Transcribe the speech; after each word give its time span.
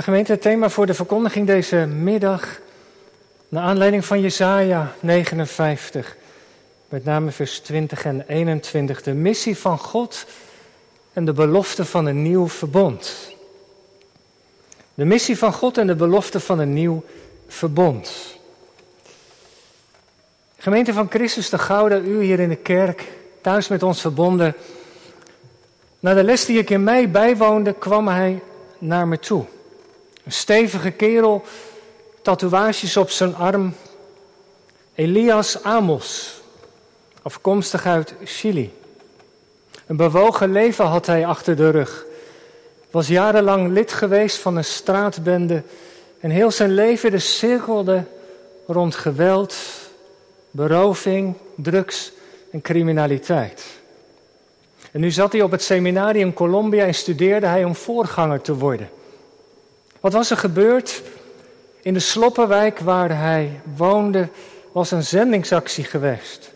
De 0.00 0.06
gemeente, 0.06 0.32
het 0.32 0.42
thema 0.42 0.68
voor 0.68 0.86
de 0.86 0.94
verkondiging 0.94 1.46
deze 1.46 1.76
middag, 1.76 2.60
naar 3.48 3.62
aanleiding 3.62 4.04
van 4.04 4.20
Jesaja 4.20 4.94
59, 5.00 6.16
met 6.88 7.04
name 7.04 7.30
vers 7.30 7.58
20 7.58 8.04
en 8.04 8.24
21, 8.28 9.02
de 9.02 9.12
missie 9.12 9.56
van 9.56 9.78
God 9.78 10.26
en 11.12 11.24
de 11.24 11.32
belofte 11.32 11.84
van 11.84 12.06
een 12.06 12.22
nieuw 12.22 12.48
verbond. 12.48 13.32
De 14.94 15.04
missie 15.04 15.38
van 15.38 15.52
God 15.52 15.78
en 15.78 15.86
de 15.86 15.96
belofte 15.96 16.40
van 16.40 16.58
een 16.58 16.72
nieuw 16.72 17.04
verbond. 17.48 18.36
Gemeente 20.58 20.92
van 20.92 21.10
Christus 21.10 21.50
de 21.50 21.58
Gouden, 21.58 22.06
u 22.06 22.22
hier 22.22 22.40
in 22.40 22.48
de 22.48 22.56
kerk, 22.56 23.08
thuis 23.40 23.68
met 23.68 23.82
ons 23.82 24.00
verbonden. 24.00 24.54
Na 25.98 26.14
de 26.14 26.24
les 26.24 26.44
die 26.44 26.58
ik 26.58 26.70
in 26.70 26.84
mei 26.84 27.08
bijwoonde, 27.08 27.72
kwam 27.72 28.08
hij 28.08 28.42
naar 28.78 29.08
me 29.08 29.18
toe. 29.18 29.46
Een 30.30 30.36
stevige 30.36 30.90
kerel, 30.90 31.42
tatoeages 32.22 32.96
op 32.96 33.10
zijn 33.10 33.34
arm. 33.34 33.74
Elias 34.94 35.62
Amos, 35.62 36.40
afkomstig 37.22 37.86
uit 37.86 38.14
Chili. 38.24 38.72
Een 39.86 39.96
bewogen 39.96 40.52
leven 40.52 40.84
had 40.84 41.06
hij 41.06 41.26
achter 41.26 41.56
de 41.56 41.70
rug. 41.70 42.04
Was 42.90 43.08
jarenlang 43.08 43.72
lid 43.72 43.92
geweest 43.92 44.36
van 44.36 44.56
een 44.56 44.64
straatbende 44.64 45.62
en 46.20 46.30
heel 46.30 46.50
zijn 46.50 46.74
leven 46.74 47.10
de 47.10 47.18
cirkelde 47.18 48.04
rond 48.66 48.94
geweld, 48.94 49.56
beroving, 50.50 51.34
drugs 51.54 52.12
en 52.50 52.60
criminaliteit. 52.60 53.64
En 54.92 55.00
nu 55.00 55.10
zat 55.10 55.32
hij 55.32 55.42
op 55.42 55.50
het 55.50 55.62
seminarium 55.62 56.26
in 56.26 56.34
Colombia 56.34 56.84
en 56.84 56.94
studeerde 56.94 57.46
hij 57.46 57.64
om 57.64 57.74
voorganger 57.74 58.40
te 58.40 58.54
worden. 58.54 58.90
Wat 60.00 60.12
was 60.12 60.30
er 60.30 60.36
gebeurd? 60.36 61.02
In 61.82 61.94
de 61.94 62.00
Sloppenwijk 62.00 62.78
waar 62.78 63.18
hij 63.18 63.60
woonde 63.76 64.28
was 64.72 64.90
een 64.90 65.02
zendingsactie 65.04 65.84
geweest. 65.84 66.50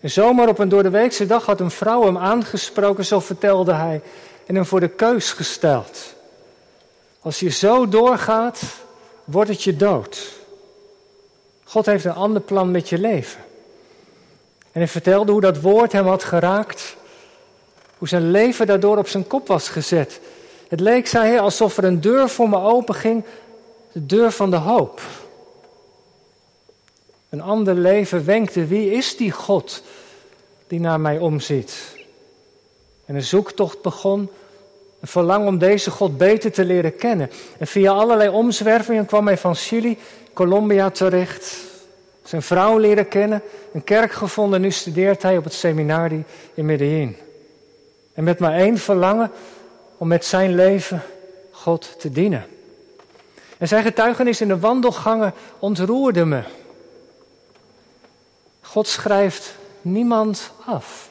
En 0.00 0.10
zomaar 0.10 0.48
op 0.48 0.58
een 0.58 0.68
doordeweekse 0.68 1.26
dag 1.26 1.46
had 1.46 1.60
een 1.60 1.70
vrouw 1.70 2.04
hem 2.04 2.18
aangesproken, 2.18 3.04
zo 3.04 3.20
vertelde 3.20 3.72
hij, 3.72 4.00
en 4.46 4.54
hem 4.54 4.66
voor 4.66 4.80
de 4.80 4.88
keus 4.88 5.32
gesteld. 5.32 6.14
Als 7.20 7.40
je 7.40 7.48
zo 7.48 7.88
doorgaat, 7.88 8.62
wordt 9.24 9.50
het 9.50 9.62
je 9.62 9.76
dood. 9.76 10.38
God 11.64 11.86
heeft 11.86 12.04
een 12.04 12.12
ander 12.12 12.42
plan 12.42 12.70
met 12.70 12.88
je 12.88 12.98
leven. 12.98 13.40
En 14.72 14.80
hij 14.80 14.88
vertelde 14.88 15.32
hoe 15.32 15.40
dat 15.40 15.60
woord 15.60 15.92
hem 15.92 16.06
had 16.06 16.24
geraakt, 16.24 16.96
hoe 17.98 18.08
zijn 18.08 18.30
leven 18.30 18.66
daardoor 18.66 18.98
op 18.98 19.08
zijn 19.08 19.26
kop 19.26 19.46
was 19.46 19.68
gezet. 19.68 20.20
Het 20.70 20.80
leek, 20.80 21.06
zei 21.06 21.28
hij, 21.28 21.40
alsof 21.40 21.76
er 21.76 21.84
een 21.84 22.00
deur 22.00 22.28
voor 22.28 22.48
me 22.48 22.60
open 22.60 22.94
ging, 22.94 23.24
de 23.92 24.06
deur 24.06 24.30
van 24.30 24.50
de 24.50 24.56
hoop. 24.56 25.00
Een 27.28 27.40
ander 27.40 27.74
leven 27.74 28.24
wenkte, 28.24 28.66
wie 28.66 28.90
is 28.90 29.16
die 29.16 29.30
God 29.30 29.82
die 30.66 30.80
naar 30.80 31.00
mij 31.00 31.18
omziet? 31.18 31.96
En 33.04 33.14
een 33.14 33.22
zoektocht 33.22 33.82
begon, 33.82 34.30
een 35.00 35.08
verlang 35.08 35.46
om 35.46 35.58
deze 35.58 35.90
God 35.90 36.18
beter 36.18 36.52
te 36.52 36.64
leren 36.64 36.96
kennen. 36.96 37.30
En 37.58 37.66
via 37.66 37.92
allerlei 37.92 38.28
omzwervingen 38.28 39.06
kwam 39.06 39.26
hij 39.26 39.38
van 39.38 39.54
Chili, 39.54 39.98
Colombia 40.32 40.90
terecht. 40.90 41.56
Zijn 42.22 42.42
vrouw 42.42 42.78
leren 42.78 43.08
kennen, 43.08 43.42
een 43.72 43.84
kerk 43.84 44.12
gevonden. 44.12 44.60
Nu 44.60 44.70
studeert 44.70 45.22
hij 45.22 45.36
op 45.36 45.44
het 45.44 45.52
seminarie 45.52 46.24
in 46.54 46.66
Medellin. 46.66 47.16
En 48.14 48.24
met 48.24 48.38
maar 48.38 48.54
één 48.54 48.78
verlangen 48.78 49.30
om 50.00 50.08
met 50.08 50.24
zijn 50.24 50.54
leven 50.54 51.02
God 51.50 52.00
te 52.00 52.10
dienen. 52.10 52.46
En 53.58 53.68
zijn 53.68 53.82
getuigenis 53.82 54.40
in 54.40 54.48
de 54.48 54.58
wandelgangen 54.58 55.34
ontroerde 55.58 56.24
me. 56.24 56.42
God 58.60 58.88
schrijft 58.88 59.54
niemand 59.82 60.50
af. 60.64 61.10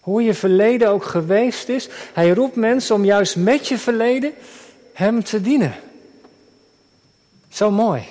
Hoe 0.00 0.22
je 0.22 0.34
verleden 0.34 0.88
ook 0.88 1.04
geweest 1.04 1.68
is, 1.68 1.88
hij 2.12 2.30
roept 2.30 2.56
mensen 2.56 2.94
om 2.94 3.04
juist 3.04 3.36
met 3.36 3.68
je 3.68 3.78
verleden 3.78 4.34
hem 4.92 5.24
te 5.24 5.40
dienen. 5.40 5.74
Zo 7.48 7.70
mooi. 7.70 8.02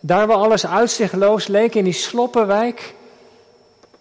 Daar 0.00 0.26
waar 0.26 0.36
alles 0.36 0.66
uitzichtloos 0.66 1.46
leek 1.46 1.74
in 1.74 1.84
die 1.84 1.92
sloppenwijk, 1.92 2.94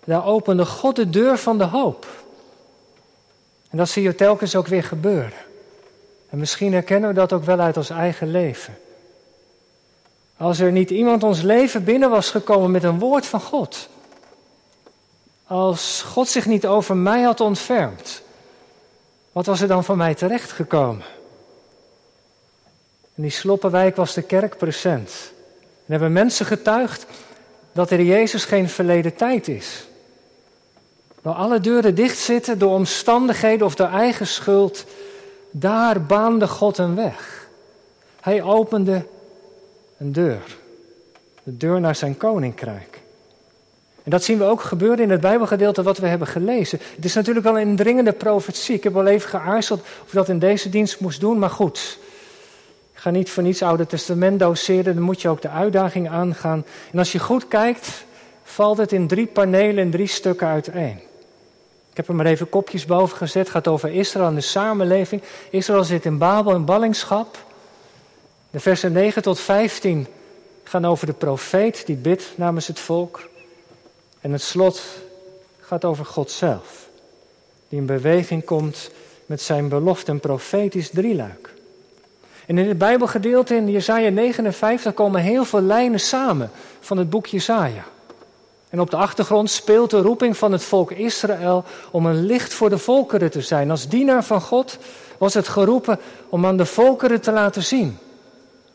daar 0.03 0.25
opende 0.25 0.65
God 0.65 0.95
de 0.95 1.09
deur 1.09 1.37
van 1.37 1.57
de 1.57 1.63
hoop. 1.63 2.22
En 3.73 3.79
dat 3.79 3.89
zie 3.89 4.03
je 4.03 4.15
telkens 4.15 4.55
ook 4.55 4.67
weer 4.67 4.83
gebeuren. 4.83 5.39
En 6.29 6.37
misschien 6.37 6.73
herkennen 6.73 7.09
we 7.09 7.15
dat 7.15 7.33
ook 7.33 7.43
wel 7.43 7.59
uit 7.59 7.77
ons 7.77 7.89
eigen 7.89 8.31
leven. 8.31 8.77
Als 10.37 10.59
er 10.59 10.71
niet 10.71 10.89
iemand 10.89 11.23
ons 11.23 11.41
leven 11.41 11.83
binnen 11.83 12.09
was 12.09 12.29
gekomen 12.29 12.71
met 12.71 12.83
een 12.83 12.99
woord 12.99 13.25
van 13.25 13.41
God. 13.41 13.89
Als 15.47 16.01
God 16.01 16.27
zich 16.27 16.45
niet 16.45 16.67
over 16.67 16.95
mij 16.95 17.21
had 17.21 17.39
ontfermd. 17.39 18.21
Wat 19.31 19.45
was 19.45 19.61
er 19.61 19.67
dan 19.67 19.83
van 19.83 19.97
mij 19.97 20.15
terechtgekomen? 20.15 21.05
In 23.15 23.23
die 23.23 23.31
sloppenwijk 23.31 23.95
was 23.95 24.13
de 24.13 24.21
kerk 24.21 24.57
present. 24.57 25.31
En 25.59 25.91
hebben 25.91 26.11
mensen 26.11 26.45
getuigd 26.45 27.05
dat 27.71 27.91
er 27.91 28.01
Jezus 28.01 28.45
geen 28.45 28.69
verleden 28.69 29.15
tijd 29.15 29.47
is. 29.47 29.87
Waar 31.23 31.33
alle 31.33 31.59
deuren 31.59 31.95
dicht 31.95 32.17
zitten 32.17 32.59
door 32.59 32.71
omstandigheden 32.71 33.65
of 33.65 33.75
door 33.75 33.87
eigen 33.87 34.27
schuld, 34.27 34.85
daar 35.51 36.01
baande 36.01 36.47
God 36.47 36.77
een 36.77 36.95
weg. 36.95 37.47
Hij 38.21 38.41
opende 38.41 39.05
een 39.97 40.11
deur. 40.11 40.57
De 41.43 41.57
deur 41.57 41.79
naar 41.79 41.95
zijn 41.95 42.17
koninkrijk. 42.17 43.01
En 44.03 44.11
dat 44.11 44.23
zien 44.23 44.37
we 44.37 44.43
ook 44.43 44.61
gebeuren 44.61 44.99
in 44.99 45.09
het 45.09 45.21
Bijbelgedeelte 45.21 45.83
wat 45.83 45.97
we 45.97 46.07
hebben 46.07 46.27
gelezen. 46.27 46.79
Het 46.95 47.05
is 47.05 47.13
natuurlijk 47.13 47.45
wel 47.45 47.59
een 47.59 47.75
dringende 47.75 48.11
profetie. 48.11 48.75
Ik 48.75 48.83
heb 48.83 48.93
wel 48.93 49.07
even 49.07 49.29
geaarzeld 49.29 49.79
of 49.81 50.07
ik 50.07 50.13
dat 50.13 50.29
in 50.29 50.39
deze 50.39 50.69
dienst 50.69 50.99
moest 50.99 51.19
doen, 51.19 51.39
maar 51.39 51.49
goed. 51.49 51.99
Ik 52.93 52.99
ga 52.99 53.09
niet 53.09 53.29
voor 53.29 53.43
niets 53.43 53.61
Oude 53.61 53.85
Testament 53.85 54.39
doseren, 54.39 54.95
dan 54.95 55.03
moet 55.03 55.21
je 55.21 55.29
ook 55.29 55.41
de 55.41 55.49
uitdaging 55.49 56.09
aangaan. 56.09 56.65
En 56.91 56.99
als 56.99 57.11
je 57.11 57.19
goed 57.19 57.47
kijkt, 57.47 58.05
valt 58.43 58.77
het 58.77 58.91
in 58.91 59.07
drie 59.07 59.27
panelen, 59.27 59.83
in 59.83 59.91
drie 59.91 60.07
stukken 60.07 60.47
uiteen. 60.47 60.99
Ik 61.93 61.99
heb 61.99 62.07
er 62.07 62.15
maar 62.15 62.25
even 62.25 62.49
kopjes 62.49 62.85
boven 62.85 63.17
gezet. 63.17 63.43
Het 63.43 63.51
gaat 63.51 63.67
over 63.67 63.89
Israël 63.89 64.27
en 64.27 64.35
de 64.35 64.41
samenleving. 64.41 65.21
Israël 65.49 65.83
zit 65.83 66.05
in 66.05 66.17
Babel 66.17 66.53
en 66.53 66.65
ballingschap. 66.65 67.45
De 68.49 68.59
versen 68.59 68.91
9 68.91 69.21
tot 69.21 69.39
15 69.39 70.07
gaan 70.63 70.85
over 70.85 71.05
de 71.05 71.13
profeet 71.13 71.85
die 71.85 71.95
bidt 71.95 72.33
namens 72.35 72.67
het 72.67 72.79
volk. 72.79 73.29
En 74.21 74.31
het 74.31 74.41
slot 74.41 74.81
gaat 75.59 75.85
over 75.85 76.05
God 76.05 76.31
zelf. 76.31 76.87
Die 77.69 77.79
in 77.79 77.85
beweging 77.85 78.45
komt 78.45 78.89
met 79.25 79.41
zijn 79.41 79.69
belofte, 79.69 80.11
een 80.11 80.19
profetisch 80.19 80.89
drieluik. 80.89 81.53
En 82.45 82.57
in 82.57 82.67
het 82.67 82.77
Bijbelgedeelte 82.77 83.55
in 83.55 83.71
Jesaja 83.71 84.09
59 84.09 84.93
komen 84.93 85.21
heel 85.21 85.45
veel 85.45 85.61
lijnen 85.61 85.99
samen 85.99 86.51
van 86.79 86.97
het 86.97 87.09
boek 87.09 87.25
Jesaja. 87.25 87.83
En 88.73 88.79
op 88.79 88.89
de 88.89 88.97
achtergrond 88.97 89.49
speelt 89.49 89.89
de 89.89 90.01
roeping 90.01 90.37
van 90.37 90.51
het 90.51 90.63
volk 90.63 90.91
Israël 90.91 91.63
om 91.91 92.05
een 92.05 92.25
licht 92.25 92.53
voor 92.53 92.69
de 92.69 92.77
volkeren 92.77 93.31
te 93.31 93.41
zijn. 93.41 93.71
Als 93.71 93.87
dienaar 93.87 94.23
van 94.23 94.41
God 94.41 94.77
was 95.17 95.33
het 95.33 95.47
geroepen 95.47 95.99
om 96.29 96.45
aan 96.45 96.57
de 96.57 96.65
volkeren 96.65 97.21
te 97.21 97.31
laten 97.31 97.63
zien 97.63 97.97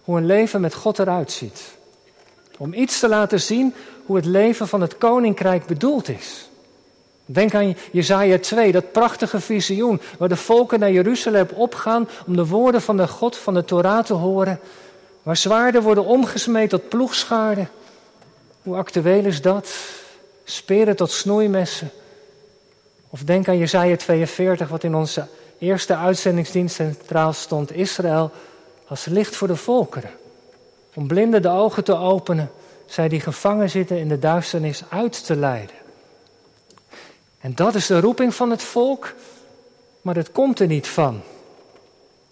hoe 0.03 0.17
een 0.17 0.27
leven 0.27 0.61
met 0.61 0.75
God 0.75 0.99
eruit 0.99 1.33
ziet. 1.33 1.63
Om 2.59 2.73
iets 2.73 2.99
te 2.99 3.09
laten 3.09 3.41
zien 3.41 3.75
hoe 4.07 4.17
het 4.17 4.25
leven 4.25 4.69
van 4.69 4.81
het 4.81 4.99
koninkrijk 4.99 5.67
bedoeld 5.67 6.09
is. 6.09 6.49
Denk 7.25 7.55
aan 7.55 7.77
Jezaja 7.93 8.39
2, 8.39 8.73
dat 8.73 8.93
prachtige 8.93 9.41
visioen 9.41 10.01
waar 10.19 10.29
de 10.29 10.37
volken 10.37 10.81
naar 10.81 10.93
Jeruzalem 10.93 11.49
opgaan 11.55 12.09
om 12.27 12.37
de 12.37 12.47
woorden 12.47 12.83
van 12.83 12.97
de 12.97 13.09
God 13.09 13.37
van 13.37 13.55
de 13.55 13.65
Torah 13.65 14.05
te 14.05 14.15
horen. 14.15 14.61
Waar 15.23 15.37
zwaarden 15.37 15.83
worden 15.83 16.05
omgesmeed 16.05 16.71
tot 16.71 16.89
ploegscharen 16.89 17.69
hoe 18.69 18.77
actueel 18.77 19.25
is 19.25 19.43
dat? 19.43 19.69
Speren 20.45 20.97
tot 20.97 21.11
snoeimessen. 21.11 21.91
Of 23.11 23.23
denk 23.23 23.49
aan 23.49 23.59
Jezaja 23.59 23.97
42, 23.97 24.69
wat 24.69 24.85
in 24.85 24.95
onze 24.95 25.27
eerste 25.59 25.97
uitzendingsdienst 25.97 26.75
centraal 26.75 27.33
stond. 27.33 27.73
Israël 27.73 28.31
als 28.87 29.05
licht 29.05 29.37
voor 29.37 29.49
de 29.49 29.57
volkeren. 29.57 30.11
Om 30.95 31.07
blinden 31.07 31.43
de 31.43 31.49
ogen 31.49 31.85
te 31.85 31.97
openen, 31.97 32.51
zij 32.87 33.09
die 33.09 33.21
gevangen 33.21 33.71
zitten 33.71 33.99
in 33.99 34.09
de 34.09 34.19
duisternis 34.19 34.83
uit 34.89 35.25
te 35.25 35.37
leiden. 35.37 35.77
En 37.41 37.55
dat 37.55 37.75
is 37.75 37.87
de 37.87 38.01
roeping 38.01 38.35
van 38.35 38.51
het 38.51 38.63
volk, 38.63 39.15
maar 40.01 40.17
het 40.17 40.33
komt 40.33 40.61
er 40.61 40.67
niet 40.67 40.89
van. 40.89 41.21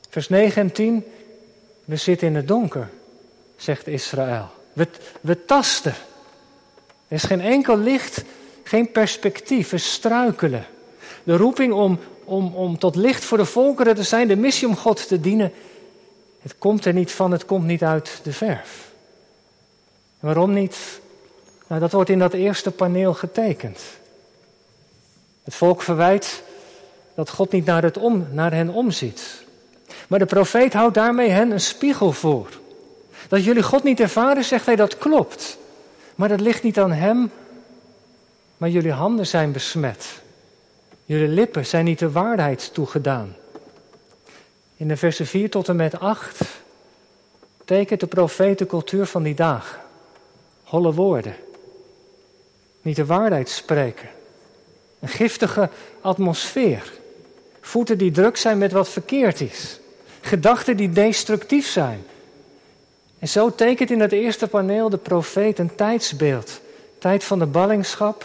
Vers 0.09 0.29
9 0.29 0.63
en 0.63 0.73
10, 0.73 1.05
we 1.85 1.97
zitten 1.97 2.27
in 2.27 2.35
het 2.35 2.49
donker, 2.49 2.89
zegt 3.57 3.87
Israël. 3.87 4.49
We, 4.73 4.89
we 5.21 5.45
tasten. 5.45 5.95
Er 7.09 7.17
is 7.17 7.23
geen 7.23 7.41
enkel 7.41 7.79
licht, 7.79 8.25
geen 8.63 8.93
perspectief, 8.93 9.71
we 9.71 9.79
struikelen. 9.79 10.67
De 11.23 11.37
roeping 11.37 11.73
om, 11.73 11.99
om, 12.25 12.55
om 12.55 12.79
tot 12.79 12.97
licht 12.97 13.25
voor 13.25 13.39
de 13.39 13.45
volkeren 13.45 13.95
te 13.95 14.03
zijn, 14.03 14.29
de 14.29 14.37
missie 14.37 14.69
om 14.69 14.77
God 14.77 15.09
te 15.09 15.21
dienen, 15.21 15.53
Het 16.43 16.55
komt 16.59 16.85
er 16.85 16.93
niet 16.93 17.13
van, 17.13 17.31
het 17.31 17.45
komt 17.45 17.65
niet 17.65 17.83
uit 17.83 18.21
de 18.23 18.33
verf. 18.33 18.91
En 20.21 20.27
waarom 20.27 20.53
niet? 20.53 20.77
Nou, 21.67 21.81
dat 21.81 21.93
wordt 21.93 22.11
in 22.11 22.19
dat 22.19 22.33
eerste 22.33 22.71
paneel 22.71 23.15
getekend. 23.15 23.81
Het 25.45 25.55
volk 25.55 25.83
verwijt 25.83 26.43
dat 27.15 27.31
God 27.31 27.53
niet 27.53 27.65
naar, 27.65 27.83
het 27.83 27.99
om, 27.99 28.27
naar 28.31 28.53
hen 28.53 28.69
omziet. 28.69 29.45
Maar 30.09 30.19
de 30.19 30.27
profeet 30.27 30.73
houdt 30.73 30.95
daarmee 30.95 31.29
hen 31.29 31.51
een 31.51 31.61
spiegel 31.61 32.13
voor. 32.13 32.49
Dat 33.29 33.45
jullie 33.45 33.63
God 33.63 33.83
niet 33.83 34.01
ervaren, 34.01 34.45
zegt 34.45 34.67
hij, 34.67 34.77
dat 34.77 34.99
klopt. 34.99 35.59
Maar 36.17 36.29
dat 36.29 36.41
ligt 36.41 36.63
niet 36.63 36.79
aan 36.79 36.93
hem, 36.93 37.31
maar 38.57 38.69
jullie 38.69 38.93
handen 38.93 39.27
zijn 39.27 39.53
besmet. 39.53 40.23
Jullie 41.05 41.29
lippen 41.29 41.67
zijn 41.67 41.85
niet 41.85 41.99
de 41.99 42.11
waarheid 42.11 42.75
toegedaan. 42.75 43.37
In 44.77 44.89
de 44.89 44.97
versen 44.97 45.27
4 45.27 45.51
tot 45.51 45.69
en 45.69 45.77
met 45.77 45.99
8 45.99 46.43
tekent 47.65 48.01
de 48.01 48.07
profeet 48.07 48.59
de 48.59 48.67
cultuur 48.67 49.07
van 49.07 49.23
die 49.23 49.35
dagen. 49.35 49.81
Holle 50.63 50.93
woorden. 50.93 51.35
Niet 52.83 52.97
de 52.97 53.07
waarheid 53.07 53.49
spreken. 53.49 54.09
Een 55.01 55.09
giftige 55.09 55.71
atmosfeer. 56.01 56.93
Voeten 57.61 57.99
die 57.99 58.11
druk 58.11 58.37
zijn 58.37 58.59
met 58.59 58.73
wat 58.73 58.89
verkeerd 58.89 59.41
is. 59.41 59.81
Gedachten 60.21 60.77
die 60.77 60.91
destructief 60.91 61.67
zijn. 61.67 62.05
En 63.19 63.29
zo 63.29 63.55
tekent 63.55 63.91
in 63.91 64.01
het 64.01 64.13
eerste 64.13 64.47
paneel 64.47 64.91
de 64.91 64.97
profeet 64.97 65.59
een 65.59 65.75
tijdsbeeld. 65.75 66.61
Tijd 66.99 67.25
van 67.25 67.39
de 67.39 67.47
ballingschap, 67.47 68.25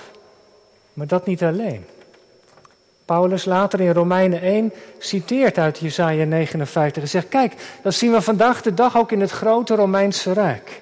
maar 0.94 1.08
dat 1.08 1.26
niet 1.26 1.44
alleen. 1.44 1.86
Paulus 3.06 3.46
later 3.46 3.82
in 3.82 3.94
Romeinen 3.94 4.42
1 4.42 4.74
citeert 4.98 5.58
uit 5.58 5.78
Jesaja 5.78 6.26
59 6.26 7.04
en 7.04 7.10
zegt: 7.10 7.30
Kijk, 7.30 7.54
dat 7.82 7.94
zien 7.94 8.12
we 8.12 8.22
vandaag 8.22 8.62
de 8.62 8.74
dag 8.74 8.98
ook 8.98 9.12
in 9.12 9.22
het 9.22 9.32
grote 9.32 9.76
Romeinse 9.76 10.34
Rijk. 10.34 10.82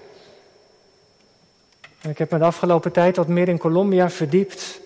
En 2.01 2.09
ik 2.09 2.17
heb 2.17 2.31
me 2.31 2.37
de 2.37 2.43
afgelopen 2.43 2.91
tijd 2.91 3.15
wat 3.15 3.27
meer 3.27 3.47
in 3.47 3.57
Colombia 3.57 4.09
verdiept. 4.09 4.79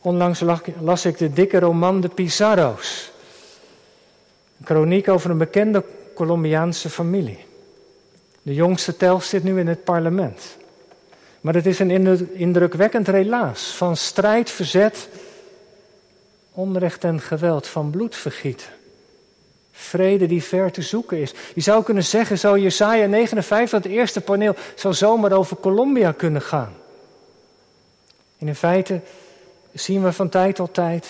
Onlangs 0.00 0.42
las 0.80 1.04
ik 1.04 1.18
de 1.18 1.32
dikke 1.32 1.58
roman 1.58 2.00
De 2.00 2.08
Pizarro's. 2.08 3.10
Een 4.58 4.66
chroniek 4.66 5.08
over 5.08 5.30
een 5.30 5.38
bekende 5.38 5.84
Colombiaanse 6.14 6.90
familie. 6.90 7.50
De 8.42 8.54
jongste 8.54 8.96
tel 8.96 9.20
zit 9.20 9.44
nu 9.44 9.58
in 9.58 9.66
het 9.66 9.84
parlement. 9.84 10.56
Maar 11.40 11.54
het 11.54 11.66
is 11.66 11.78
een 11.78 11.90
indrukwekkend 12.34 13.08
relaas 13.08 13.62
van 13.62 13.96
strijd, 13.96 14.50
verzet, 14.50 15.08
onrecht 16.52 17.04
en 17.04 17.20
geweld, 17.20 17.66
van 17.66 17.90
bloedvergieten. 17.90 18.66
Vrede 19.72 20.26
die 20.26 20.42
ver 20.42 20.72
te 20.72 20.82
zoeken 20.82 21.20
is. 21.20 21.34
Je 21.54 21.60
zou 21.60 21.82
kunnen 21.84 22.04
zeggen, 22.04 22.38
zo 22.38 22.58
Jesaja 22.58 23.06
59, 23.06 23.82
het 23.82 23.92
eerste 23.92 24.20
paneel, 24.20 24.54
zou 24.74 24.94
zomaar 24.94 25.32
over 25.32 25.56
Colombia 25.56 26.12
kunnen 26.12 26.42
gaan. 26.42 26.72
En 28.38 28.48
in 28.48 28.54
feite 28.54 29.00
zien 29.72 30.02
we 30.02 30.12
van 30.12 30.28
tijd 30.28 30.54
tot 30.54 30.74
tijd 30.74 31.06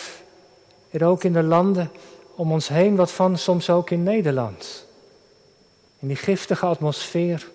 er 0.91 1.05
ook 1.05 1.25
in 1.25 1.33
de 1.33 1.43
landen 1.43 1.91
om 2.35 2.53
ons 2.53 2.69
heen 2.69 2.97
wat 2.97 3.13
van, 3.13 3.39
soms 3.39 3.71
ook 3.71 3.91
in 3.91 4.03
Nederland. 4.03 4.87
In 6.03 6.09
die 6.09 6.17
giftige 6.17 6.67
atmosfeer, 6.67 7.49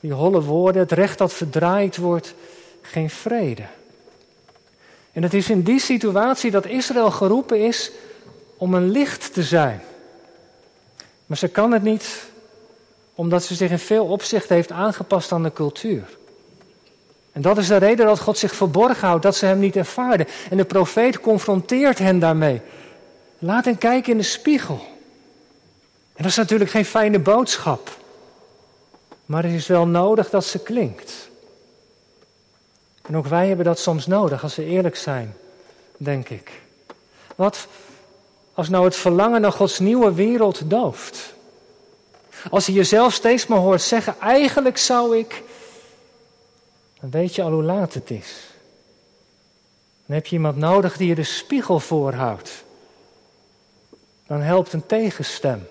die 0.00 0.12
holle 0.12 0.42
woorden, 0.42 0.82
het 0.82 0.92
recht 0.92 1.18
dat 1.18 1.32
verdraaid 1.32 1.96
wordt, 1.96 2.34
geen 2.82 3.10
vrede. 3.10 3.62
En 5.12 5.22
het 5.22 5.34
is 5.34 5.50
in 5.50 5.62
die 5.62 5.80
situatie 5.80 6.50
dat 6.50 6.66
Israël 6.66 7.10
geroepen 7.10 7.66
is 7.66 7.90
om 8.56 8.74
een 8.74 8.90
licht 8.90 9.32
te 9.32 9.42
zijn. 9.42 9.82
Maar 11.26 11.36
ze 11.36 11.48
kan 11.48 11.72
het 11.72 11.82
niet 11.82 12.24
omdat 13.14 13.42
ze 13.42 13.54
zich 13.54 13.70
in 13.70 13.78
veel 13.78 14.06
opzichten 14.06 14.54
heeft 14.54 14.72
aangepast 14.72 15.32
aan 15.32 15.42
de 15.42 15.52
cultuur. 15.52 16.18
En 17.32 17.42
dat 17.42 17.58
is 17.58 17.66
de 17.66 17.76
reden 17.76 18.06
dat 18.06 18.20
God 18.20 18.38
zich 18.38 18.54
verborgen 18.54 19.06
houdt, 19.08 19.22
dat 19.22 19.36
ze 19.36 19.46
hem 19.46 19.58
niet 19.58 19.76
ervaarden. 19.76 20.26
En 20.50 20.56
de 20.56 20.64
profeet 20.64 21.20
confronteert 21.20 21.98
hen 21.98 22.18
daarmee. 22.18 22.60
Laat 23.38 23.64
hen 23.64 23.78
kijken 23.78 24.12
in 24.12 24.18
de 24.18 24.24
spiegel. 24.24 24.91
En 26.14 26.22
dat 26.22 26.26
is 26.26 26.36
natuurlijk 26.36 26.70
geen 26.70 26.84
fijne 26.84 27.18
boodschap. 27.18 27.90
Maar 29.26 29.42
het 29.42 29.52
is 29.52 29.66
wel 29.66 29.86
nodig 29.86 30.30
dat 30.30 30.44
ze 30.44 30.58
klinkt. 30.58 31.30
En 33.02 33.16
ook 33.16 33.26
wij 33.26 33.48
hebben 33.48 33.64
dat 33.64 33.78
soms 33.78 34.06
nodig, 34.06 34.42
als 34.42 34.56
we 34.56 34.64
eerlijk 34.64 34.96
zijn, 34.96 35.36
denk 35.96 36.28
ik. 36.28 36.50
Wat 37.36 37.66
als 38.54 38.68
nou 38.68 38.84
het 38.84 38.96
verlangen 38.96 39.40
naar 39.40 39.52
Gods 39.52 39.78
nieuwe 39.78 40.12
wereld 40.12 40.70
dooft? 40.70 41.34
Als 42.50 42.66
je 42.66 42.72
jezelf 42.72 43.12
steeds 43.12 43.46
maar 43.46 43.58
hoort 43.58 43.82
zeggen, 43.82 44.20
eigenlijk 44.20 44.78
zou 44.78 45.18
ik, 45.18 45.42
dan 47.00 47.10
weet 47.10 47.34
je 47.34 47.42
al 47.42 47.50
hoe 47.50 47.62
laat 47.62 47.94
het 47.94 48.10
is. 48.10 48.50
Dan 50.06 50.16
heb 50.16 50.26
je 50.26 50.36
iemand 50.36 50.56
nodig 50.56 50.96
die 50.96 51.08
je 51.08 51.14
de 51.14 51.24
spiegel 51.24 51.80
voorhoudt. 51.80 52.64
Dan 54.26 54.40
helpt 54.40 54.72
een 54.72 54.86
tegenstem. 54.86 55.68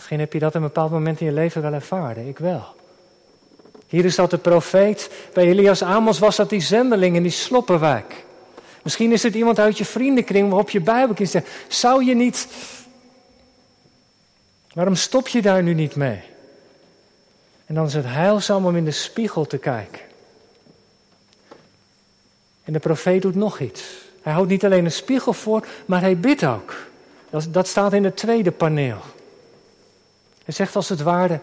Misschien 0.00 0.20
heb 0.20 0.32
je 0.32 0.38
dat 0.38 0.54
een 0.54 0.62
bepaald 0.62 0.90
moment 0.90 1.20
in 1.20 1.26
je 1.26 1.32
leven 1.32 1.62
wel 1.62 1.72
ervaren. 1.72 2.28
Ik 2.28 2.38
wel. 2.38 2.64
Hier 3.88 4.04
is 4.04 4.14
dat 4.14 4.30
de 4.30 4.38
profeet. 4.38 5.10
Bij 5.32 5.44
Elias 5.44 5.82
Amos 5.82 6.18
was 6.18 6.36
dat 6.36 6.48
die 6.48 6.60
zendeling 6.60 7.16
in 7.16 7.22
die 7.22 7.32
sloppenwijk. 7.32 8.24
Misschien 8.82 9.12
is 9.12 9.22
het 9.22 9.34
iemand 9.34 9.58
uit 9.58 9.78
je 9.78 9.84
vriendenkring 9.84 10.48
waarop 10.48 10.70
je 10.70 10.80
Bijbelkind 10.80 11.30
zegt: 11.30 11.48
Zou 11.68 12.04
je 12.04 12.14
niet. 12.14 12.48
Waarom 14.72 14.94
stop 14.94 15.28
je 15.28 15.42
daar 15.42 15.62
nu 15.62 15.74
niet 15.74 15.96
mee? 15.96 16.22
En 17.66 17.74
dan 17.74 17.86
is 17.86 17.94
het 17.94 18.06
heilzaam 18.06 18.66
om 18.66 18.76
in 18.76 18.84
de 18.84 18.90
spiegel 18.90 19.46
te 19.46 19.58
kijken. 19.58 20.00
En 22.64 22.72
de 22.72 22.78
profeet 22.78 23.22
doet 23.22 23.34
nog 23.34 23.58
iets. 23.58 23.82
Hij 24.22 24.32
houdt 24.32 24.50
niet 24.50 24.64
alleen 24.64 24.84
een 24.84 24.92
spiegel 24.92 25.32
voor, 25.32 25.66
maar 25.86 26.00
hij 26.00 26.18
bidt 26.18 26.44
ook. 26.44 26.74
Dat, 27.30 27.46
dat 27.50 27.68
staat 27.68 27.92
in 27.92 28.04
het 28.04 28.16
tweede 28.16 28.50
paneel. 28.50 29.00
Hij 30.50 30.58
zegt 30.58 30.76
als 30.76 30.88
het 30.88 31.02
ware, 31.02 31.40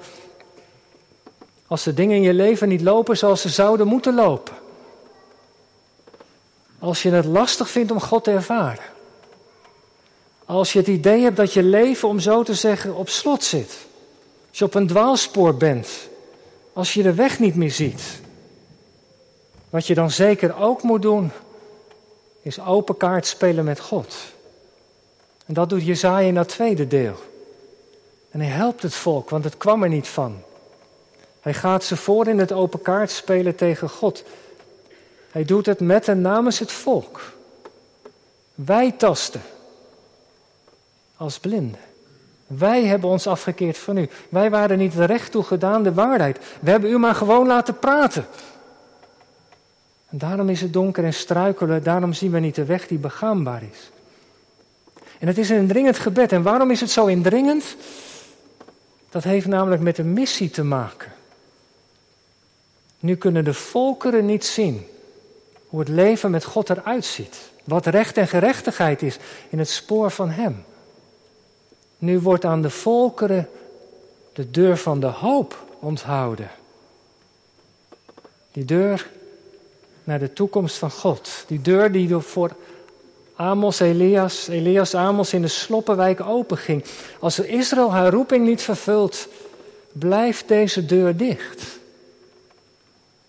als 1.68 1.83
de 1.83 1.94
dingen 1.94 2.15
in 2.15 2.21
je 2.21 2.33
leven 2.33 2.68
niet 2.68 2.81
lopen 2.81 3.18
zoals 3.18 3.42
ze 3.42 3.50
zouden 3.50 3.88
moeten 3.88 4.15
lopen. 4.15 4.54
Als 6.80 7.04
je 7.04 7.12
het 7.12 7.25
lastig 7.25 7.69
vindt 7.69 7.92
om 7.92 8.00
God 8.00 8.24
te 8.24 8.31
ervaren. 8.31 8.83
Als 10.45 10.74
je 10.74 10.80
het 10.80 10.88
idee 10.88 11.21
hebt 11.21 11.38
dat 11.38 11.54
je 11.54 11.63
leven, 11.63 12.07
om 12.07 12.19
zo 12.19 12.44
te 12.44 12.54
zeggen, 12.54 12.95
op 12.95 13.09
slot 13.09 13.44
zit. 13.44 13.77
Als 14.49 14.57
je 14.57 14.66
op 14.66 14.73
een 14.73 14.87
dwaalspoor 14.87 15.56
bent. 15.56 15.90
Als 16.73 16.94
je 16.94 17.04
de 17.04 17.14
weg 17.14 17.40
niet 17.40 17.56
meer 17.56 17.71
ziet. 17.71 18.21
Wat 19.69 19.87
je 19.87 19.94
dan 19.94 20.11
zeker 20.11 20.57
ook 20.57 20.81
moet 20.81 21.02
doen, 21.02 21.31
is 22.42 22.59
open 22.59 22.97
kaart 22.97 23.28
spelen 23.28 23.66
met 23.66 23.80
God. 23.80 24.16
En 25.45 25.54
dat 25.54 25.69
doet 25.69 25.85
Jezaja 25.85 26.28
in 26.28 26.35
dat 26.35 26.49
tweede 26.49 26.87
deel. 26.87 27.16
En 28.29 28.39
hij 28.39 28.49
helpt 28.49 28.81
het 28.81 28.93
volk, 28.93 29.29
want 29.29 29.43
het 29.43 29.57
kwam 29.57 29.83
er 29.83 29.89
niet 29.89 30.07
van. 30.07 30.41
Hij 31.41 31.53
gaat 31.53 31.83
ze 31.83 31.95
voor 31.95 32.27
in 32.27 32.39
het 32.39 32.51
open 32.51 32.81
kaart 32.81 33.11
spelen 33.11 33.55
tegen 33.55 33.89
God. 33.89 34.23
Hij 35.31 35.45
doet 35.45 35.65
het 35.65 35.79
met 35.79 36.07
en 36.07 36.21
namens 36.21 36.59
het 36.59 36.71
volk. 36.71 37.21
Wij 38.55 38.91
tasten 38.91 39.41
als 41.17 41.39
blinden. 41.39 41.79
Wij 42.47 42.85
hebben 42.85 43.09
ons 43.09 43.27
afgekeerd 43.27 43.77
van 43.77 43.97
u. 43.97 44.09
Wij 44.29 44.49
waren 44.49 44.77
niet 44.77 44.93
recht 44.95 45.31
toe 45.31 45.43
gedaan 45.43 45.83
de 45.83 45.93
waarheid. 45.93 46.39
We 46.59 46.69
hebben 46.69 46.89
u 46.89 46.97
maar 46.97 47.15
gewoon 47.15 47.47
laten 47.47 47.79
praten. 47.79 48.27
En 50.09 50.17
daarom 50.17 50.49
is 50.49 50.61
het 50.61 50.73
donker 50.73 51.03
en 51.03 51.13
struikelen. 51.13 51.83
Daarom 51.83 52.13
zien 52.13 52.31
we 52.31 52.39
niet 52.39 52.55
de 52.55 52.65
weg 52.65 52.87
die 52.87 52.97
begaanbaar 52.97 53.63
is. 53.71 53.91
En 55.19 55.27
het 55.27 55.37
is 55.37 55.49
een 55.49 55.57
indringend 55.57 55.99
gebed. 55.99 56.31
En 56.31 56.43
waarom 56.43 56.71
is 56.71 56.79
het 56.79 56.91
zo 56.91 57.05
indringend? 57.05 57.75
Dat 59.18 59.26
heeft 59.26 59.47
namelijk 59.47 59.81
met 59.81 59.97
een 59.97 60.14
missie 60.14 60.50
te 60.50 60.64
maken. 60.64 61.12
Nu 63.00 63.16
kunnen 63.16 63.44
de 63.44 63.54
volkeren 63.54 64.26
niet 64.26 64.45
zien 64.45 64.86
hoe 65.68 65.80
het 65.80 65.90
leven 65.90 66.31
met 66.31 66.44
God 66.44 66.69
eruit 66.69 67.06
ziet. 67.06 67.52
Wat 67.64 67.86
recht 67.86 68.18
en 68.18 68.28
gerechtigheid 68.28 69.02
is 69.02 69.18
in 69.50 69.59
het 69.59 69.69
spoor 69.69 70.12
van 70.12 70.30
Hem. 70.30 70.64
Nu 71.97 72.19
wordt 72.19 72.45
aan 72.45 72.62
de 72.62 72.69
volkeren 72.69 73.50
de 74.33 74.52
deur 74.52 74.78
van 74.78 75.00
de 75.00 75.06
hoop 75.06 75.66
onthouden. 75.80 76.50
Die 78.52 78.66
deur 78.66 79.09
naar 80.04 80.19
de 80.19 80.33
toekomst 80.33 80.78
van 80.78 80.92
God. 80.92 81.44
Die 81.47 81.62
deur 81.62 81.92
die 81.92 82.18
voor 82.18 82.56
Amos, 83.37 83.79
Elias, 83.79 84.47
Elias 84.47 84.95
Amos 84.95 85.33
in 85.33 85.41
de 85.41 85.47
sloppenwijk 85.47 86.21
openging. 86.21 86.83
Als 87.19 87.39
Israël 87.39 87.91
haar 87.91 88.11
roeping 88.11 88.45
niet 88.45 88.61
vervult, 88.61 89.27
blijft 89.91 90.47
deze 90.47 90.85
deur 90.85 91.17
dicht. 91.17 91.79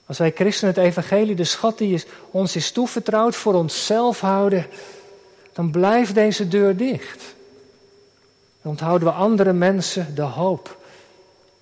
Als 0.06 0.18
wij 0.18 0.32
christenen 0.34 0.74
het 0.74 0.84
evangelie, 0.84 1.34
de 1.34 1.44
schat 1.44 1.78
die 1.78 2.04
ons 2.30 2.56
is 2.56 2.70
toevertrouwd, 2.70 3.36
voor 3.36 3.54
onszelf 3.54 4.20
houden, 4.20 4.66
dan 5.52 5.70
blijft 5.70 6.14
deze 6.14 6.48
deur 6.48 6.76
dicht. 6.76 7.22
Dan 8.62 8.70
onthouden 8.70 9.08
we 9.08 9.14
andere 9.14 9.52
mensen 9.52 10.14
de 10.14 10.22
hoop 10.22 10.76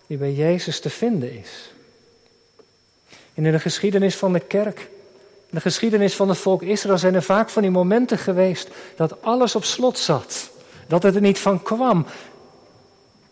die 0.06 0.16
bij 0.16 0.32
Jezus 0.32 0.80
te 0.80 0.90
vinden 0.90 1.38
is. 1.38 1.72
En 3.34 3.44
in 3.44 3.52
de 3.52 3.60
geschiedenis 3.60 4.16
van 4.16 4.32
de 4.32 4.40
kerk, 4.40 4.88
de 5.56 5.62
geschiedenis 5.62 6.16
van 6.16 6.28
het 6.28 6.38
volk 6.38 6.62
Israël 6.62 6.98
zijn 6.98 7.14
er 7.14 7.22
vaak 7.22 7.50
van 7.50 7.62
die 7.62 7.70
momenten 7.70 8.18
geweest 8.18 8.68
dat 8.96 9.22
alles 9.22 9.54
op 9.54 9.64
slot 9.64 9.98
zat. 9.98 10.50
Dat 10.86 11.02
het 11.02 11.14
er 11.14 11.20
niet 11.20 11.38
van 11.38 11.62
kwam. 11.62 12.06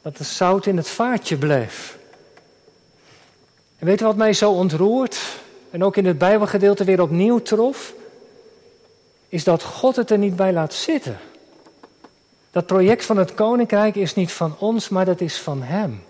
Dat 0.02 0.16
de 0.16 0.24
zout 0.24 0.66
in 0.66 0.76
het 0.76 0.88
vaatje 0.88 1.36
bleef. 1.36 1.98
En 3.78 3.86
weet 3.86 4.00
u 4.00 4.04
wat 4.04 4.16
mij 4.16 4.32
zo 4.32 4.50
ontroert 4.50 5.18
en 5.70 5.84
ook 5.84 5.96
in 5.96 6.06
het 6.06 6.18
Bijbelgedeelte 6.18 6.84
weer 6.84 7.00
opnieuw 7.00 7.38
trof? 7.38 7.94
Is 9.28 9.44
dat 9.44 9.62
God 9.62 9.96
het 9.96 10.10
er 10.10 10.18
niet 10.18 10.36
bij 10.36 10.52
laat 10.52 10.74
zitten. 10.74 11.18
Dat 12.50 12.66
project 12.66 13.04
van 13.04 13.16
het 13.16 13.34
koninkrijk 13.34 13.94
is 13.94 14.14
niet 14.14 14.32
van 14.32 14.56
ons, 14.58 14.88
maar 14.88 15.04
dat 15.04 15.20
is 15.20 15.38
van 15.38 15.62
Hem. 15.62 16.02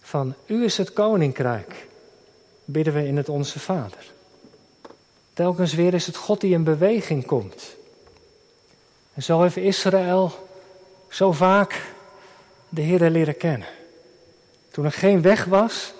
Van 0.00 0.34
U 0.46 0.64
is 0.64 0.76
het 0.76 0.92
koninkrijk, 0.92 1.86
bidden 2.64 2.94
we 2.94 3.06
in 3.06 3.16
het 3.16 3.28
Onze 3.28 3.58
Vader. 3.58 4.16
Telkens 5.38 5.74
weer 5.74 5.94
is 5.94 6.06
het 6.06 6.16
God 6.16 6.40
die 6.40 6.52
in 6.52 6.64
beweging 6.64 7.26
komt. 7.26 7.76
En 9.14 9.22
zo 9.22 9.42
heeft 9.42 9.56
Israël 9.56 10.48
zo 11.08 11.32
vaak 11.32 11.82
de 12.68 12.80
Heer 12.80 13.10
leren 13.10 13.36
kennen. 13.36 13.68
Toen 14.70 14.84
er 14.84 14.92
geen 14.92 15.22
weg 15.22 15.44
was 15.44 15.92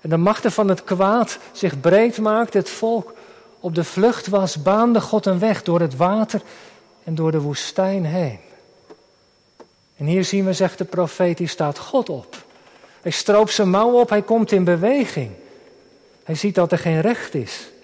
en 0.00 0.10
de 0.10 0.16
machten 0.16 0.52
van 0.52 0.68
het 0.68 0.84
kwaad 0.84 1.38
zich 1.52 1.80
breed 1.80 2.18
maakten, 2.18 2.60
het 2.60 2.70
volk 2.70 3.14
op 3.60 3.74
de 3.74 3.84
vlucht 3.84 4.26
was, 4.26 4.62
baande 4.62 5.00
God 5.00 5.26
een 5.26 5.38
weg 5.38 5.62
door 5.62 5.80
het 5.80 5.96
water 5.96 6.42
en 7.04 7.14
door 7.14 7.30
de 7.30 7.40
woestijn 7.40 8.04
heen. 8.04 8.38
En 9.96 10.06
hier 10.06 10.24
zien 10.24 10.44
we, 10.44 10.52
zegt 10.52 10.78
de 10.78 10.84
profeet, 10.84 11.38
hier 11.38 11.48
staat 11.48 11.78
God 11.78 12.08
op. 12.08 12.44
Hij 13.00 13.12
stroopt 13.12 13.52
zijn 13.52 13.70
mouw 13.70 14.00
op, 14.00 14.08
hij 14.08 14.22
komt 14.22 14.52
in 14.52 14.64
beweging. 14.64 15.30
Hij 16.24 16.34
ziet 16.34 16.54
dat 16.54 16.72
er 16.72 16.78
geen 16.78 17.00
recht 17.00 17.34
is. 17.34 17.74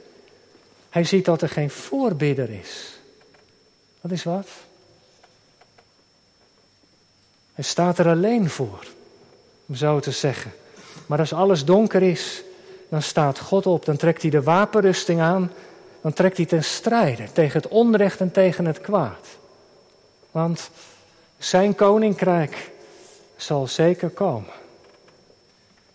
Hij 0.92 1.04
ziet 1.04 1.25
dat 1.25 1.42
er 1.42 1.49
geen 1.49 1.70
voorbidder 1.70 2.50
is. 2.50 2.99
Dat 4.00 4.11
is 4.11 4.25
wat? 4.25 4.46
Hij 7.54 7.64
staat 7.64 7.99
er 7.99 8.08
alleen 8.08 8.50
voor, 8.50 8.87
om 9.66 9.75
zo 9.75 10.00
te 10.00 10.11
zeggen. 10.11 10.52
Maar 11.06 11.18
als 11.18 11.32
alles 11.32 11.64
donker 11.64 12.02
is, 12.02 12.42
dan 12.88 13.02
staat 13.02 13.38
God 13.38 13.66
op, 13.66 13.84
dan 13.84 13.96
trekt 13.96 14.22
hij 14.22 14.30
de 14.30 14.42
wapenrusting 14.42 15.20
aan, 15.20 15.52
dan 16.00 16.12
trekt 16.12 16.37
hij 16.37 16.46
ten 16.46 16.64
strijde 16.64 17.32
tegen 17.32 17.61
het 17.62 17.70
onrecht 17.70 18.20
en 18.20 18.30
tegen 18.30 18.64
het 18.64 18.80
kwaad. 18.80 19.26
Want 20.30 20.70
zijn 21.38 21.75
koninkrijk 21.75 22.70
zal 23.37 23.66
zeker 23.66 24.08
komen. 24.08 24.52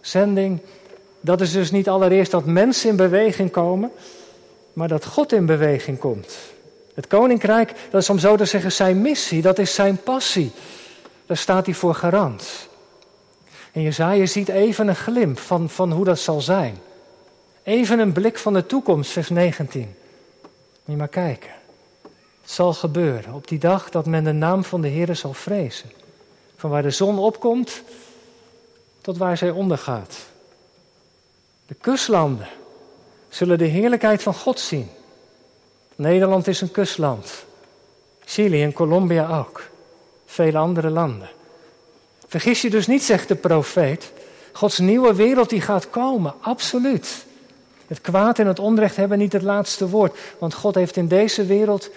Zending, 0.01 0.59
dat 1.19 1.41
is 1.41 1.51
dus 1.51 1.71
niet 1.71 1.89
allereerst 1.89 2.31
dat 2.31 2.45
mensen 2.45 2.89
in 2.89 2.95
beweging 2.95 3.51
komen, 3.51 3.91
maar 4.77 4.87
dat 4.87 5.05
God 5.05 5.31
in 5.31 5.45
beweging 5.45 5.99
komt. 5.99 6.37
Het 6.93 7.07
koninkrijk, 7.07 7.73
dat 7.89 8.01
is 8.01 8.09
om 8.09 8.19
zo 8.19 8.35
te 8.35 8.45
zeggen 8.45 8.71
zijn 8.71 9.01
missie, 9.01 9.41
dat 9.41 9.59
is 9.59 9.73
zijn 9.73 9.97
passie. 10.03 10.51
Daar 11.25 11.37
staat 11.37 11.65
hij 11.65 11.75
voor 11.75 11.95
garant. 11.95 12.69
En 13.71 13.81
Jezaja 13.81 14.25
ziet 14.25 14.49
even 14.49 14.87
een 14.87 14.95
glimp 14.95 15.39
van, 15.39 15.69
van 15.69 15.91
hoe 15.91 16.05
dat 16.05 16.19
zal 16.19 16.41
zijn. 16.41 16.77
Even 17.63 17.99
een 17.99 18.11
blik 18.11 18.37
van 18.37 18.53
de 18.53 18.65
toekomst, 18.65 19.11
vers 19.11 19.29
19. 19.29 19.81
Moet 19.81 19.91
je 20.85 20.95
maar 20.95 21.07
kijken. 21.07 21.51
Het 22.41 22.51
zal 22.51 22.73
gebeuren 22.73 23.33
op 23.33 23.47
die 23.47 23.59
dag 23.59 23.89
dat 23.89 24.05
men 24.05 24.23
de 24.23 24.31
naam 24.31 24.63
van 24.63 24.81
de 24.81 24.87
Heer 24.87 25.15
zal 25.15 25.33
vrezen. 25.33 25.91
Van 26.55 26.69
waar 26.69 26.83
de 26.83 26.91
zon 26.91 27.19
opkomt 27.19 27.81
tot 29.01 29.17
waar 29.17 29.37
zij 29.37 29.49
ondergaat. 29.49 30.17
De 31.65 31.73
kustlanden 31.73 32.47
zullen 33.29 33.57
de 33.57 33.65
heerlijkheid 33.65 34.23
van 34.23 34.33
God 34.33 34.59
zien. 34.59 34.89
Nederland 35.95 36.47
is 36.47 36.61
een 36.61 36.71
kustland. 36.71 37.45
Chili 38.25 38.63
en 38.63 38.73
Colombia 38.73 39.37
ook. 39.37 39.63
Vele 40.25 40.57
andere 40.57 40.89
landen. 40.89 41.29
Vergis 42.27 42.61
je 42.61 42.69
dus 42.69 42.87
niet, 42.87 43.03
zegt 43.03 43.27
de 43.27 43.35
profeet. 43.35 44.11
Gods 44.51 44.79
nieuwe 44.79 45.15
wereld 45.15 45.49
die 45.49 45.61
gaat 45.61 45.89
komen, 45.89 46.33
absoluut. 46.41 47.25
Het 47.87 48.01
kwaad 48.01 48.39
en 48.39 48.47
het 48.47 48.59
onrecht 48.59 48.95
hebben 48.95 49.17
niet 49.17 49.33
het 49.33 49.41
laatste 49.41 49.89
woord, 49.89 50.17
want 50.37 50.53
God 50.53 50.75
heeft 50.75 50.95
in 50.95 51.07
deze 51.07 51.45
wereld 51.45 51.89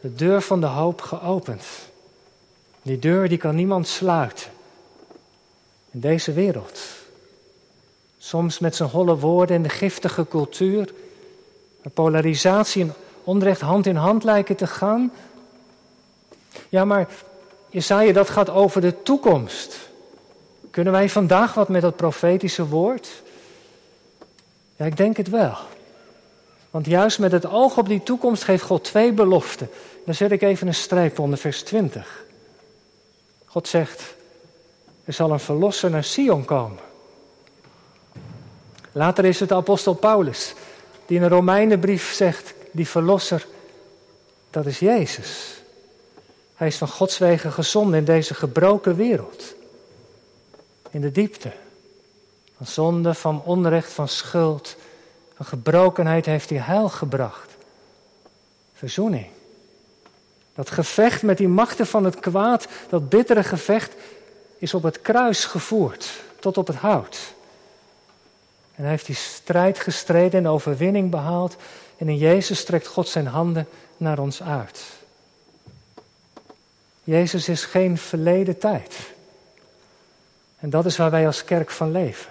de 0.00 0.14
deur 0.14 0.42
van 0.42 0.60
de 0.60 0.66
hoop 0.66 1.00
geopend. 1.00 1.64
Die 2.82 2.98
deur 2.98 3.28
die 3.28 3.38
kan 3.38 3.54
niemand 3.54 3.88
sluiten. 3.88 4.46
In 5.90 6.00
deze 6.00 6.32
wereld. 6.32 6.80
Soms 8.24 8.58
met 8.58 8.76
zijn 8.76 8.88
holle 8.88 9.16
woorden 9.16 9.56
en 9.56 9.62
de 9.62 9.68
giftige 9.68 10.28
cultuur. 10.28 10.92
Waar 11.82 11.92
polarisatie 11.92 12.82
en 12.82 12.94
onrecht 13.24 13.60
hand 13.60 13.86
in 13.86 13.96
hand 13.96 14.24
lijken 14.24 14.56
te 14.56 14.66
gaan. 14.66 15.12
Ja, 16.68 16.84
maar 16.84 17.08
Jesaja, 17.70 18.12
dat 18.12 18.30
gaat 18.30 18.50
over 18.50 18.80
de 18.80 19.02
toekomst. 19.02 19.78
Kunnen 20.70 20.92
wij 20.92 21.08
vandaag 21.08 21.54
wat 21.54 21.68
met 21.68 21.82
dat 21.82 21.96
profetische 21.96 22.66
woord? 22.66 23.22
Ja, 24.76 24.84
ik 24.84 24.96
denk 24.96 25.16
het 25.16 25.28
wel. 25.28 25.56
Want 26.70 26.86
juist 26.86 27.18
met 27.18 27.32
het 27.32 27.46
oog 27.46 27.78
op 27.78 27.88
die 27.88 28.02
toekomst 28.02 28.44
geeft 28.44 28.62
God 28.62 28.84
twee 28.84 29.12
beloften. 29.12 29.70
Dan 30.04 30.14
zet 30.14 30.30
ik 30.30 30.42
even 30.42 30.66
een 30.66 30.74
streep 30.74 31.18
onder 31.18 31.38
vers 31.38 31.62
20. 31.62 32.24
God 33.44 33.68
zegt, 33.68 34.14
er 35.04 35.12
zal 35.12 35.30
een 35.30 35.40
verlosser 35.40 35.90
naar 35.90 36.04
Sion 36.04 36.44
komen. 36.44 36.92
Later 38.94 39.24
is 39.24 39.40
het 39.40 39.48
de 39.48 39.54
apostel 39.54 39.94
Paulus 39.94 40.54
die 41.06 41.16
in 41.16 41.22
een 41.22 41.28
Romeinenbrief 41.28 42.12
zegt, 42.12 42.54
die 42.70 42.88
verlosser, 42.88 43.46
dat 44.50 44.66
is 44.66 44.78
Jezus. 44.78 45.62
Hij 46.54 46.66
is 46.66 46.76
van 46.76 46.88
Gods 46.88 47.18
wegen 47.18 47.52
gezonden 47.52 47.98
in 47.98 48.04
deze 48.04 48.34
gebroken 48.34 48.96
wereld. 48.96 49.54
In 50.90 51.00
de 51.00 51.10
diepte. 51.10 51.52
Van 52.56 52.66
zonde, 52.66 53.14
van 53.14 53.42
onrecht, 53.44 53.92
van 53.92 54.08
schuld, 54.08 54.76
van 55.36 55.46
gebrokenheid 55.46 56.26
heeft 56.26 56.50
hij 56.50 56.58
heil 56.58 56.88
gebracht. 56.88 57.50
Verzoening. 58.74 59.26
Dat 60.54 60.70
gevecht 60.70 61.22
met 61.22 61.38
die 61.38 61.48
machten 61.48 61.86
van 61.86 62.04
het 62.04 62.20
kwaad, 62.20 62.66
dat 62.88 63.08
bittere 63.08 63.42
gevecht, 63.42 63.94
is 64.58 64.74
op 64.74 64.82
het 64.82 65.02
kruis 65.02 65.44
gevoerd, 65.44 66.10
tot 66.38 66.58
op 66.58 66.66
het 66.66 66.76
hout. 66.76 67.18
En 68.74 68.82
hij 68.82 68.90
heeft 68.90 69.06
die 69.06 69.14
strijd 69.14 69.78
gestreden 69.78 70.40
en 70.40 70.50
overwinning 70.50 71.10
behaald. 71.10 71.56
En 71.96 72.08
in 72.08 72.16
Jezus 72.16 72.58
strekt 72.58 72.86
God 72.86 73.08
zijn 73.08 73.26
handen 73.26 73.68
naar 73.96 74.18
ons 74.18 74.42
uit. 74.42 74.82
Jezus 77.04 77.48
is 77.48 77.64
geen 77.64 77.98
verleden 77.98 78.58
tijd. 78.58 78.94
En 80.58 80.70
dat 80.70 80.86
is 80.86 80.96
waar 80.96 81.10
wij 81.10 81.26
als 81.26 81.44
kerk 81.44 81.70
van 81.70 81.92
leven. 81.92 82.30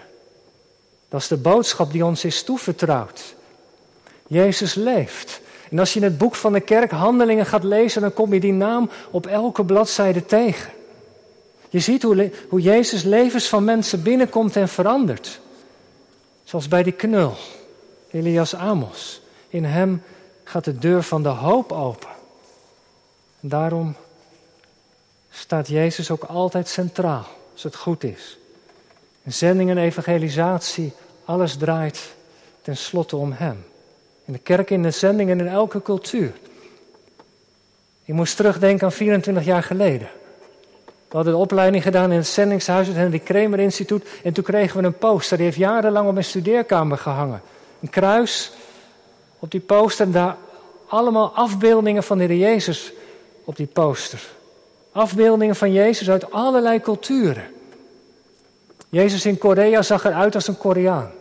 Dat 1.09 1.21
is 1.21 1.27
de 1.27 1.37
boodschap 1.37 1.91
die 1.91 2.05
ons 2.05 2.25
is 2.25 2.43
toevertrouwd. 2.43 3.35
Jezus 4.27 4.73
leeft. 4.73 5.41
En 5.69 5.79
als 5.79 5.93
je 5.93 5.99
in 5.99 6.05
het 6.05 6.17
boek 6.17 6.35
van 6.35 6.53
de 6.53 6.59
kerk 6.59 6.91
Handelingen 6.91 7.45
gaat 7.45 7.63
lezen, 7.63 8.01
dan 8.01 8.13
kom 8.13 8.33
je 8.33 8.39
die 8.39 8.53
naam 8.53 8.89
op 9.11 9.27
elke 9.27 9.65
bladzijde 9.65 10.25
tegen. 10.25 10.71
Je 11.69 11.79
ziet 11.79 12.03
hoe, 12.03 12.31
hoe 12.49 12.61
Jezus 12.61 13.03
levens 13.03 13.47
van 13.47 13.63
mensen 13.63 14.03
binnenkomt 14.03 14.55
en 14.55 14.69
verandert. 14.69 15.41
Zoals 16.53 16.67
bij 16.67 16.83
die 16.83 16.93
knul, 16.93 17.33
Elias 18.11 18.55
Amos. 18.55 19.21
In 19.49 19.63
hem 19.63 20.03
gaat 20.43 20.63
de 20.63 20.77
deur 20.77 21.03
van 21.03 21.23
de 21.23 21.29
hoop 21.29 21.71
open. 21.71 22.09
En 23.41 23.49
daarom 23.49 23.95
staat 25.29 25.67
Jezus 25.67 26.11
ook 26.11 26.23
altijd 26.23 26.67
centraal, 26.67 27.25
als 27.53 27.63
het 27.63 27.75
goed 27.75 28.03
is. 28.03 28.37
In 29.23 29.33
zending 29.33 29.69
en 29.69 29.77
evangelisatie, 29.77 30.93
alles 31.25 31.55
draait 31.55 32.13
tenslotte 32.61 33.15
om 33.15 33.31
Hem. 33.31 33.65
In 34.25 34.33
de 34.33 34.39
kerk, 34.39 34.69
in 34.69 34.83
de 34.83 34.91
zending 34.91 35.29
en 35.29 35.39
in 35.39 35.47
elke 35.47 35.81
cultuur. 35.81 36.33
Ik 38.05 38.13
moest 38.13 38.35
terugdenken 38.35 38.85
aan 38.85 38.91
24 38.91 39.45
jaar 39.45 39.63
geleden. 39.63 40.09
We 41.13 41.19
hadden 41.19 41.37
de 41.37 41.43
opleiding 41.43 41.83
gedaan 41.83 42.11
in 42.11 42.17
het 42.17 42.27
zendingshuis, 42.27 42.87
het 42.87 42.95
Henry 42.95 43.19
Kramer 43.19 43.59
Instituut. 43.59 44.07
En 44.23 44.33
toen 44.33 44.43
kregen 44.43 44.79
we 44.79 44.85
een 44.85 44.97
poster, 44.97 45.37
die 45.37 45.45
heeft 45.45 45.57
jarenlang 45.57 46.07
op 46.07 46.13
mijn 46.13 46.25
studeerkamer 46.25 46.97
gehangen. 46.97 47.41
Een 47.81 47.89
kruis 47.89 48.51
op 49.39 49.51
die 49.51 49.59
poster 49.59 50.05
en 50.05 50.11
daar 50.11 50.37
allemaal 50.87 51.31
afbeeldingen 51.35 52.03
van 52.03 52.17
de 52.17 52.23
Heer 52.23 52.37
Jezus 52.37 52.93
op 53.43 53.55
die 53.55 53.67
poster. 53.67 54.27
Afbeeldingen 54.91 55.55
van 55.55 55.71
Jezus 55.71 56.09
uit 56.09 56.31
allerlei 56.31 56.81
culturen. 56.81 57.45
Jezus 58.89 59.25
in 59.25 59.37
Korea 59.37 59.81
zag 59.81 60.05
eruit 60.05 60.35
als 60.35 60.47
een 60.47 60.57
Koreaan. 60.57 61.11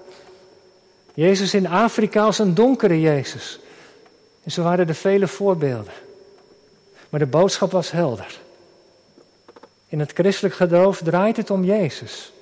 Jezus 1.14 1.54
in 1.54 1.66
Afrika 1.66 2.22
als 2.22 2.38
een 2.38 2.54
donkere 2.54 3.00
Jezus. 3.00 3.58
En 4.42 4.50
zo 4.50 4.62
waren 4.62 4.88
er 4.88 4.94
vele 4.94 5.28
voorbeelden. 5.28 5.92
Maar 7.08 7.20
de 7.20 7.26
boodschap 7.26 7.70
was 7.70 7.90
helder. 7.90 8.40
In 9.92 10.00
het 10.00 10.12
christelijk 10.12 10.54
geloof 10.54 11.00
draait 11.02 11.36
het 11.36 11.50
om 11.50 11.64
Jezus. 11.64 12.32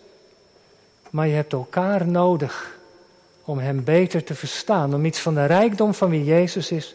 Maar 1.11 1.27
je 1.27 1.35
hebt 1.35 1.53
elkaar 1.53 2.07
nodig 2.07 2.79
om 3.45 3.59
Hem 3.59 3.85
beter 3.85 4.25
te 4.25 4.35
verstaan, 4.35 4.95
om 4.95 5.05
iets 5.05 5.19
van 5.19 5.35
de 5.35 5.45
rijkdom 5.45 5.95
van 5.95 6.11
wie 6.11 6.25
Jezus 6.25 6.71
is 6.71 6.95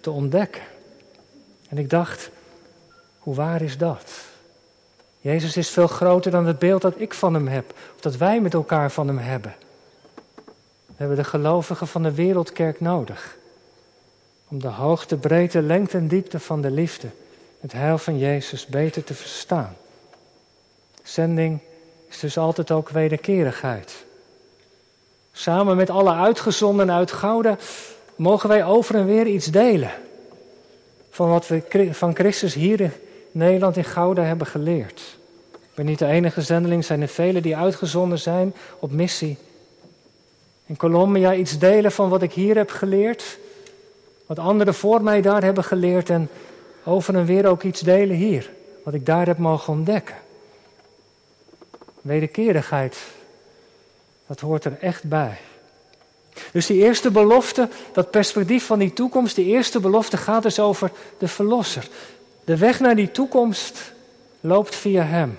te 0.00 0.10
ontdekken. 0.10 0.62
En 1.68 1.78
ik 1.78 1.90
dacht, 1.90 2.30
hoe 3.18 3.34
waar 3.34 3.62
is 3.62 3.78
dat? 3.78 4.12
Jezus 5.20 5.56
is 5.56 5.70
veel 5.70 5.86
groter 5.86 6.30
dan 6.30 6.46
het 6.46 6.58
beeld 6.58 6.82
dat 6.82 7.00
ik 7.00 7.14
van 7.14 7.34
Hem 7.34 7.48
heb, 7.48 7.70
of 7.94 8.00
dat 8.00 8.16
wij 8.16 8.40
met 8.40 8.54
elkaar 8.54 8.90
van 8.90 9.06
Hem 9.06 9.18
hebben. 9.18 9.54
We 10.86 10.94
hebben 10.96 11.16
de 11.16 11.24
gelovigen 11.24 11.86
van 11.86 12.02
de 12.02 12.14
wereldkerk 12.14 12.80
nodig. 12.80 13.36
Om 14.48 14.60
de 14.60 14.68
hoogte, 14.68 15.16
breedte, 15.16 15.62
lengte 15.62 15.96
en 15.96 16.08
diepte 16.08 16.40
van 16.40 16.60
de 16.60 16.70
liefde, 16.70 17.08
het 17.60 17.72
heil 17.72 17.98
van 17.98 18.18
Jezus 18.18 18.66
beter 18.66 19.04
te 19.04 19.14
verstaan. 19.14 19.76
Zending 21.08 21.58
is 22.08 22.18
dus 22.18 22.38
altijd 22.38 22.70
ook 22.70 22.88
wederkerigheid. 22.88 24.04
Samen 25.32 25.76
met 25.76 25.90
alle 25.90 26.14
uitgezonden 26.14 26.90
uit 26.90 27.12
Gouda 27.12 27.56
mogen 28.16 28.48
wij 28.48 28.64
over 28.64 28.94
en 28.94 29.06
weer 29.06 29.26
iets 29.26 29.46
delen. 29.46 29.90
Van 31.10 31.28
wat 31.28 31.48
we 31.48 31.88
van 31.92 32.14
Christus 32.14 32.54
hier 32.54 32.80
in 32.80 32.92
Nederland 33.30 33.76
in 33.76 33.84
Gouda 33.84 34.22
hebben 34.22 34.46
geleerd. 34.46 35.18
Ik 35.52 35.74
ben 35.74 35.86
niet 35.86 35.98
de 35.98 36.06
enige 36.06 36.42
zendeling, 36.42 36.84
zijn 36.84 37.02
er 37.02 37.08
velen 37.08 37.42
die 37.42 37.56
uitgezonden 37.56 38.18
zijn 38.18 38.54
op 38.78 38.90
missie. 38.90 39.38
In 40.66 40.76
Colombia 40.76 41.34
iets 41.34 41.58
delen 41.58 41.92
van 41.92 42.08
wat 42.08 42.22
ik 42.22 42.32
hier 42.32 42.56
heb 42.56 42.70
geleerd. 42.70 43.38
Wat 44.26 44.38
anderen 44.38 44.74
voor 44.74 45.02
mij 45.02 45.22
daar 45.22 45.42
hebben 45.42 45.64
geleerd. 45.64 46.10
En 46.10 46.28
over 46.84 47.14
en 47.14 47.24
weer 47.24 47.46
ook 47.46 47.62
iets 47.62 47.80
delen 47.80 48.16
hier. 48.16 48.50
Wat 48.84 48.94
ik 48.94 49.06
daar 49.06 49.26
heb 49.26 49.38
mogen 49.38 49.72
ontdekken. 49.72 50.14
Wederkerigheid, 52.08 52.96
dat 54.26 54.40
hoort 54.40 54.64
er 54.64 54.78
echt 54.80 55.04
bij. 55.04 55.38
Dus 56.52 56.66
die 56.66 56.82
eerste 56.82 57.10
belofte, 57.10 57.68
dat 57.92 58.10
perspectief 58.10 58.66
van 58.66 58.78
die 58.78 58.92
toekomst, 58.92 59.36
die 59.36 59.46
eerste 59.46 59.80
belofte 59.80 60.16
gaat 60.16 60.42
dus 60.42 60.60
over 60.60 60.90
de 61.18 61.28
Verlosser. 61.28 61.88
De 62.44 62.56
weg 62.56 62.80
naar 62.80 62.96
die 62.96 63.10
toekomst 63.10 63.92
loopt 64.40 64.74
via 64.74 65.02
Hem. 65.02 65.38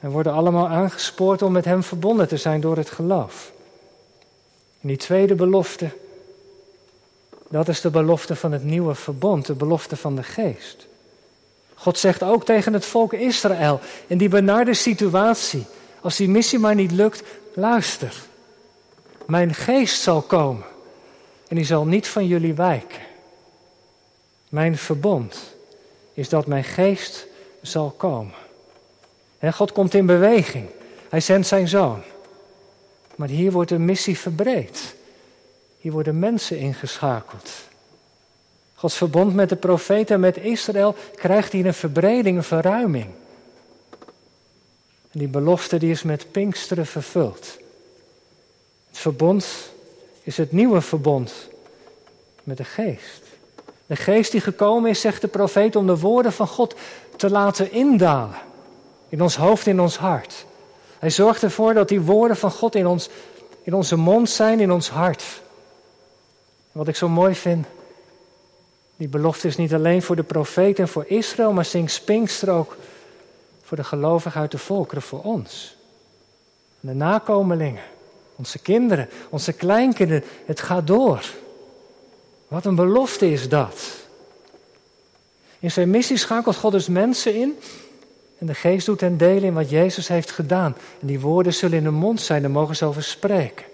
En 0.00 0.10
worden 0.10 0.32
allemaal 0.32 0.68
aangespoord 0.68 1.42
om 1.42 1.52
met 1.52 1.64
Hem 1.64 1.82
verbonden 1.82 2.28
te 2.28 2.36
zijn 2.36 2.60
door 2.60 2.76
het 2.76 2.90
geloof. 2.90 3.52
En 4.80 4.88
die 4.88 4.96
tweede 4.96 5.34
belofte, 5.34 5.90
dat 7.48 7.68
is 7.68 7.80
de 7.80 7.90
belofte 7.90 8.36
van 8.36 8.52
het 8.52 8.64
nieuwe 8.64 8.94
verbond, 8.94 9.46
de 9.46 9.54
belofte 9.54 9.96
van 9.96 10.16
de 10.16 10.22
geest. 10.22 10.86
God 11.86 11.98
zegt 11.98 12.22
ook 12.22 12.44
tegen 12.44 12.72
het 12.72 12.84
volk 12.84 13.12
Israël 13.12 13.80
in 14.06 14.18
die 14.18 14.28
benarde 14.28 14.74
situatie, 14.74 15.66
als 16.00 16.16
die 16.16 16.28
missie 16.28 16.58
maar 16.58 16.74
niet 16.74 16.90
lukt, 16.90 17.22
luister. 17.54 18.14
Mijn 19.26 19.54
geest 19.54 20.00
zal 20.00 20.22
komen 20.22 20.64
en 21.48 21.56
die 21.56 21.64
zal 21.64 21.84
niet 21.84 22.08
van 22.08 22.26
jullie 22.26 22.54
wijken. 22.54 23.00
Mijn 24.48 24.78
verbond 24.78 25.54
is 26.12 26.28
dat 26.28 26.46
mijn 26.46 26.64
geest 26.64 27.26
zal 27.62 27.90
komen. 27.90 28.34
En 29.38 29.52
God 29.52 29.72
komt 29.72 29.94
in 29.94 30.06
beweging. 30.06 30.68
Hij 31.08 31.20
zendt 31.20 31.46
zijn 31.46 31.68
zoon. 31.68 32.02
Maar 33.14 33.28
hier 33.28 33.52
wordt 33.52 33.68
de 33.68 33.78
missie 33.78 34.18
verbreed. 34.18 34.94
Hier 35.78 35.92
worden 35.92 36.18
mensen 36.18 36.58
ingeschakeld. 36.58 37.50
Gods 38.78 38.96
verbond 38.96 39.34
met 39.34 39.48
de 39.48 39.56
profeten 39.56 40.14
en 40.14 40.20
met 40.20 40.36
Israël 40.36 40.94
krijgt 41.14 41.52
hier 41.52 41.66
een 41.66 41.74
verbreding, 41.74 42.36
een 42.36 42.44
verruiming. 42.44 43.06
En 45.10 45.18
die 45.18 45.28
belofte 45.28 45.78
die 45.78 45.90
is 45.90 46.02
met 46.02 46.30
Pinksteren 46.30 46.86
vervuld. 46.86 47.58
Het 48.88 48.98
verbond 48.98 49.46
is 50.22 50.36
het 50.36 50.52
nieuwe 50.52 50.80
verbond 50.80 51.32
met 52.42 52.56
de 52.56 52.64
geest. 52.64 53.22
De 53.86 53.96
geest 53.96 54.32
die 54.32 54.40
gekomen 54.40 54.90
is, 54.90 55.00
zegt 55.00 55.20
de 55.20 55.28
profeet, 55.28 55.76
om 55.76 55.86
de 55.86 55.98
woorden 55.98 56.32
van 56.32 56.46
God 56.46 56.74
te 57.16 57.30
laten 57.30 57.72
indalen. 57.72 58.38
In 59.08 59.22
ons 59.22 59.36
hoofd, 59.36 59.66
in 59.66 59.80
ons 59.80 59.96
hart. 59.96 60.46
Hij 60.98 61.10
zorgt 61.10 61.42
ervoor 61.42 61.74
dat 61.74 61.88
die 61.88 62.00
woorden 62.00 62.36
van 62.36 62.50
God 62.50 62.74
in, 62.74 62.86
ons, 62.86 63.08
in 63.62 63.74
onze 63.74 63.96
mond 63.96 64.30
zijn, 64.30 64.60
in 64.60 64.72
ons 64.72 64.88
hart. 64.88 65.24
En 66.72 66.78
wat 66.78 66.88
ik 66.88 66.96
zo 66.96 67.08
mooi 67.08 67.34
vind, 67.34 67.66
die 68.96 69.08
belofte 69.08 69.46
is 69.46 69.56
niet 69.56 69.74
alleen 69.74 70.02
voor 70.02 70.16
de 70.16 70.22
profeet 70.22 70.78
en 70.78 70.88
voor 70.88 71.04
Israël, 71.06 71.52
maar 71.52 71.64
zingt 71.64 72.04
Pinkster 72.04 72.50
ook 72.50 72.76
voor 73.62 73.76
de 73.76 73.84
gelovigen 73.84 74.40
uit 74.40 74.50
de 74.50 74.58
volkeren, 74.58 75.02
voor 75.02 75.22
ons. 75.22 75.76
De 76.80 76.94
nakomelingen, 76.94 77.82
onze 78.36 78.58
kinderen, 78.58 79.08
onze 79.30 79.52
kleinkinderen, 79.52 80.24
het 80.46 80.60
gaat 80.60 80.86
door. 80.86 81.24
Wat 82.48 82.64
een 82.64 82.74
belofte 82.74 83.30
is 83.30 83.48
dat. 83.48 84.04
In 85.58 85.70
zijn 85.70 85.90
missie 85.90 86.16
schakelt 86.16 86.56
God 86.56 86.72
dus 86.72 86.88
mensen 86.88 87.34
in 87.34 87.58
en 88.38 88.46
de 88.46 88.54
geest 88.54 88.86
doet 88.86 89.00
hen 89.00 89.16
delen 89.16 89.42
in 89.42 89.54
wat 89.54 89.70
Jezus 89.70 90.08
heeft 90.08 90.30
gedaan. 90.30 90.76
En 91.00 91.06
die 91.06 91.20
woorden 91.20 91.54
zullen 91.54 91.78
in 91.78 91.84
de 91.84 91.90
mond 91.90 92.20
zijn, 92.20 92.42
daar 92.42 92.50
mogen 92.50 92.76
ze 92.76 92.84
over 92.84 93.02
spreken. 93.02 93.64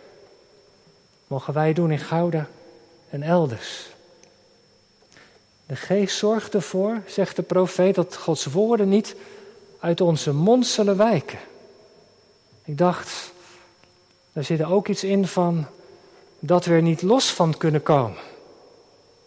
Mogen 1.27 1.55
wij 1.55 1.73
doen 1.73 1.91
in 1.91 1.99
Gouda 1.99 2.49
en 3.11 3.23
elders. 3.23 3.92
De 5.73 5.79
geest 5.79 6.17
zorgt 6.17 6.55
ervoor, 6.55 7.03
zegt 7.07 7.37
de 7.37 7.43
profeet, 7.43 7.95
dat 7.95 8.17
Gods 8.17 8.45
woorden 8.45 8.89
niet 8.89 9.15
uit 9.81 10.01
onze 10.01 10.33
mond 10.33 10.67
zullen 10.67 10.97
wijken. 10.97 11.39
Ik 12.65 12.79
dacht, 12.79 13.33
daar 14.33 14.45
zit 14.45 14.63
ook 14.65 14.89
iets 14.89 15.05
in 15.05 15.27
van 15.27 15.67
dat 16.39 16.65
we 16.65 16.75
er 16.75 16.83
niet 16.83 17.03
los 17.03 17.31
van 17.33 17.57
kunnen 17.57 17.83
komen. 17.83 18.19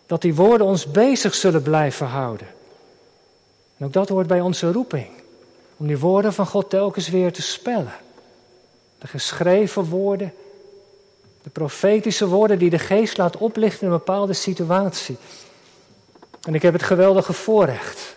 Dat 0.05 0.21
die 0.21 0.35
woorden 0.35 0.67
ons 0.67 0.91
bezig 0.91 1.35
zullen 1.35 1.61
blijven 1.61 2.07
houden. 2.07 2.47
En 3.77 3.85
ook 3.85 3.93
dat 3.93 4.09
hoort 4.09 4.27
bij 4.27 4.41
onze 4.41 4.71
roeping. 4.71 5.09
Om 5.77 5.87
die 5.87 5.99
woorden 5.99 6.33
van 6.33 6.47
God 6.47 6.69
telkens 6.69 7.09
weer 7.09 7.33
te 7.33 7.41
spellen. 7.41 7.95
De 8.97 9.07
geschreven 9.07 9.83
woorden, 9.83 10.33
de 11.43 11.49
profetische 11.49 12.27
woorden 12.27 12.59
die 12.59 12.69
de 12.69 12.79
geest 12.79 13.17
laat 13.17 13.37
oplichten 13.37 13.87
in 13.87 13.93
een 13.93 13.97
bepaalde 13.97 14.33
situatie. 14.33 15.17
En 16.45 16.53
ik 16.53 16.61
heb 16.61 16.73
het 16.73 16.83
geweldige 16.83 17.33
voorrecht 17.33 18.15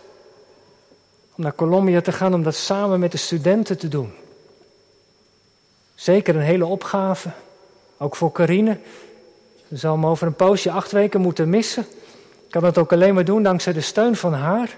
om 1.35 1.43
naar 1.43 1.55
Colombia 1.55 2.01
te 2.01 2.11
gaan 2.11 2.33
om 2.33 2.43
dat 2.43 2.55
samen 2.55 2.99
met 2.99 3.11
de 3.11 3.17
studenten 3.17 3.77
te 3.77 3.87
doen. 3.87 4.13
Zeker 5.95 6.35
een 6.35 6.41
hele 6.41 6.65
opgave, 6.65 7.31
ook 7.97 8.15
voor 8.15 8.31
Carine. 8.31 8.79
Ze 9.69 9.77
zal 9.77 9.97
me 9.97 10.07
over 10.07 10.27
een 10.27 10.35
poosje 10.35 10.71
acht 10.71 10.91
weken 10.91 11.21
moeten 11.21 11.49
missen. 11.49 11.83
Ik 12.45 12.49
kan 12.49 12.61
dat 12.61 12.77
ook 12.77 12.93
alleen 12.93 13.13
maar 13.13 13.25
doen 13.25 13.43
dankzij 13.43 13.73
de 13.73 13.81
steun 13.81 14.15
van 14.15 14.33
haar. 14.33 14.67
Daar 14.67 14.77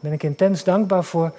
ben 0.00 0.12
ik 0.12 0.22
intens 0.22 0.64
dankbaar 0.64 1.04
voor. 1.04 1.32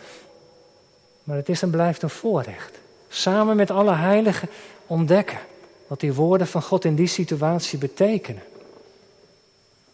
Maar 1.23 1.35
het 1.35 1.49
is 1.49 1.61
en 1.61 1.69
blijft 1.69 2.01
een 2.01 2.09
voorrecht. 2.09 2.79
Samen 3.07 3.55
met 3.55 3.71
alle 3.71 3.93
heiligen 3.93 4.49
ontdekken 4.87 5.39
wat 5.87 5.99
die 5.99 6.13
woorden 6.13 6.47
van 6.47 6.61
God 6.61 6.85
in 6.85 6.95
die 6.95 7.07
situatie 7.07 7.77
betekenen. 7.77 8.41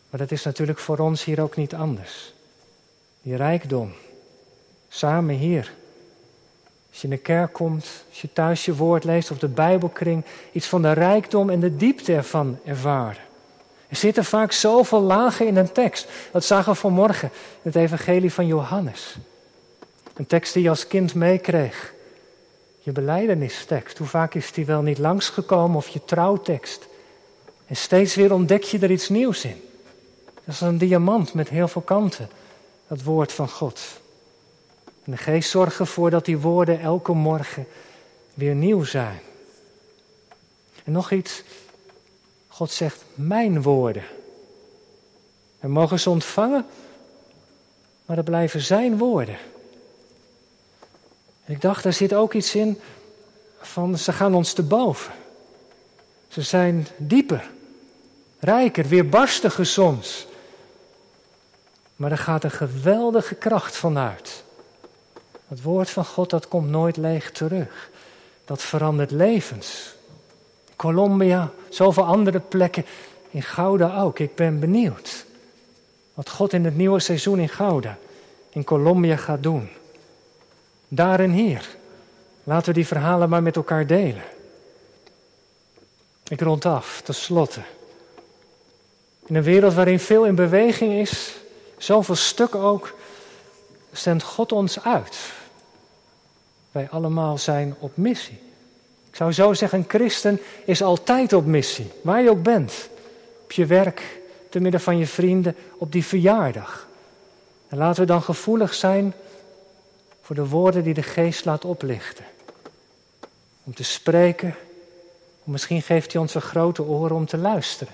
Maar 0.09 0.19
dat 0.19 0.31
is 0.31 0.43
natuurlijk 0.43 0.79
voor 0.79 0.97
ons 0.97 1.23
hier 1.23 1.41
ook 1.41 1.55
niet 1.55 1.73
anders. 1.73 2.33
Die 3.21 3.35
rijkdom, 3.35 3.93
samen 4.89 5.35
hier. 5.35 5.73
Als 6.89 7.01
je 7.01 7.03
in 7.03 7.09
de 7.09 7.17
kerk 7.17 7.53
komt, 7.53 8.05
als 8.09 8.21
je 8.21 8.33
thuis 8.33 8.65
je 8.65 8.75
woord 8.75 9.03
leest 9.03 9.31
of 9.31 9.37
de 9.37 9.47
Bijbelkring, 9.47 10.25
iets 10.51 10.67
van 10.67 10.81
de 10.81 10.91
rijkdom 10.91 11.49
en 11.49 11.59
de 11.59 11.75
diepte 11.75 12.13
ervan 12.13 12.59
ervaren. 12.65 13.21
Er 13.87 13.95
zitten 13.95 14.25
vaak 14.25 14.51
zoveel 14.51 15.01
lagen 15.01 15.47
in 15.47 15.55
een 15.55 15.71
tekst. 15.71 16.07
Dat 16.31 16.45
zagen 16.45 16.71
we 16.71 16.77
vanmorgen 16.77 17.29
in 17.61 17.71
het 17.71 17.75
Evangelie 17.75 18.33
van 18.33 18.47
Johannes. 18.47 19.17
Een 20.13 20.25
tekst 20.25 20.53
die 20.53 20.63
je 20.63 20.69
als 20.69 20.87
kind 20.87 21.15
meekreeg. 21.15 21.93
Je 22.79 22.91
beleidenistekst. 22.91 23.97
Hoe 23.97 24.07
vaak 24.07 24.33
is 24.33 24.51
die 24.51 24.65
wel 24.65 24.81
niet 24.81 24.97
langsgekomen 24.97 25.77
of 25.77 25.87
je 25.87 26.05
trouwtekst? 26.05 26.87
En 27.67 27.75
steeds 27.75 28.15
weer 28.15 28.33
ontdek 28.33 28.63
je 28.63 28.79
er 28.79 28.91
iets 28.91 29.09
nieuws 29.09 29.45
in. 29.45 29.61
Dat 30.47 30.55
is 30.55 30.61
een 30.61 30.77
diamant 30.77 31.33
met 31.33 31.49
heel 31.49 31.67
veel 31.67 31.81
kanten, 31.81 32.29
dat 32.87 33.03
woord 33.03 33.31
van 33.31 33.49
God. 33.49 33.81
En 35.03 35.11
de 35.11 35.17
geest 35.17 35.49
zorgt 35.49 35.79
ervoor 35.79 36.09
dat 36.09 36.25
die 36.25 36.37
woorden 36.37 36.79
elke 36.79 37.13
morgen 37.13 37.67
weer 38.33 38.55
nieuw 38.55 38.83
zijn. 38.83 39.19
En 40.83 40.91
nog 40.91 41.11
iets, 41.11 41.43
God 42.47 42.71
zegt 42.71 43.03
mijn 43.13 43.61
woorden. 43.61 44.03
We 45.59 45.67
mogen 45.67 45.99
ze 45.99 46.09
ontvangen, 46.09 46.65
maar 48.05 48.15
dat 48.15 48.25
blijven 48.25 48.61
zijn 48.61 48.97
woorden. 48.97 49.37
En 51.45 51.53
ik 51.53 51.61
dacht, 51.61 51.83
daar 51.83 51.93
zit 51.93 52.13
ook 52.13 52.33
iets 52.33 52.55
in 52.55 52.79
van 53.59 53.97
ze 53.97 54.13
gaan 54.13 54.35
ons 54.35 54.53
te 54.53 54.63
boven. 54.63 55.13
Ze 56.27 56.41
zijn 56.41 56.87
dieper, 56.97 57.49
rijker, 58.39 58.87
weerbarstiger 58.87 59.65
soms. 59.65 60.27
Maar 61.97 62.11
er 62.11 62.17
gaat 62.17 62.43
een 62.43 62.51
geweldige 62.51 63.35
kracht 63.35 63.75
vanuit. 63.75 64.43
Het 65.47 65.61
woord 65.61 65.89
van 65.89 66.05
God 66.05 66.29
dat 66.29 66.47
komt 66.47 66.69
nooit 66.69 66.97
leeg 66.97 67.31
terug. 67.31 67.89
Dat 68.45 68.61
verandert 68.61 69.11
levens. 69.11 69.95
Colombia, 70.75 71.51
zoveel 71.69 72.03
andere 72.03 72.39
plekken. 72.39 72.85
In 73.29 73.43
Gouda 73.43 74.01
ook. 74.01 74.19
Ik 74.19 74.35
ben 74.35 74.59
benieuwd. 74.59 75.25
Wat 76.13 76.29
God 76.29 76.53
in 76.53 76.65
het 76.65 76.77
nieuwe 76.77 76.99
seizoen 76.99 77.39
in 77.39 77.49
Gouda, 77.49 77.97
in 78.49 78.63
Colombia 78.63 79.15
gaat 79.15 79.43
doen. 79.43 79.69
Daar 80.87 81.19
en 81.19 81.31
hier. 81.31 81.67
Laten 82.43 82.67
we 82.67 82.73
die 82.73 82.87
verhalen 82.87 83.29
maar 83.29 83.43
met 83.43 83.55
elkaar 83.55 83.87
delen. 83.87 84.23
Ik 86.27 86.41
rond 86.41 86.65
af, 86.65 87.01
tenslotte. 87.03 87.61
In 89.25 89.35
een 89.35 89.43
wereld 89.43 89.73
waarin 89.73 89.99
veel 89.99 90.25
in 90.25 90.35
beweging 90.35 90.93
is, 90.93 91.37
zoveel 91.77 92.15
stuk 92.15 92.55
ook, 92.55 92.93
zendt 93.91 94.23
God 94.23 94.51
ons 94.51 94.83
uit. 94.83 95.17
Wij 96.71 96.89
allemaal 96.89 97.37
zijn 97.37 97.75
op 97.79 97.97
missie. 97.97 98.39
Ik 99.09 99.15
zou 99.15 99.31
zo 99.31 99.53
zeggen, 99.53 99.79
een 99.79 99.85
christen 99.87 100.39
is 100.65 100.81
altijd 100.81 101.33
op 101.33 101.45
missie, 101.45 101.91
waar 102.01 102.21
je 102.21 102.29
ook 102.29 102.43
bent. 102.43 102.89
Op 103.43 103.51
je 103.51 103.65
werk, 103.65 104.19
te 104.49 104.59
midden 104.59 104.81
van 104.81 104.97
je 104.97 105.07
vrienden, 105.07 105.55
op 105.77 105.91
die 105.91 106.05
verjaardag. 106.05 106.87
En 107.67 107.77
laten 107.77 108.01
we 108.01 108.07
dan 108.07 108.21
gevoelig 108.21 108.73
zijn 108.73 109.13
voor 110.21 110.35
de 110.35 110.47
woorden 110.47 110.83
die 110.83 110.93
de 110.93 111.03
geest 111.03 111.45
laat 111.45 111.65
oplichten. 111.65 112.25
Om 113.63 113.73
te 113.73 113.83
spreken, 113.83 114.55
misschien 115.43 115.81
geeft 115.81 116.11
hij 116.11 116.21
ons 116.21 116.35
een 116.35 116.41
grote 116.41 116.83
oren 116.83 117.15
om 117.15 117.25
te 117.25 117.37
luisteren. 117.37 117.93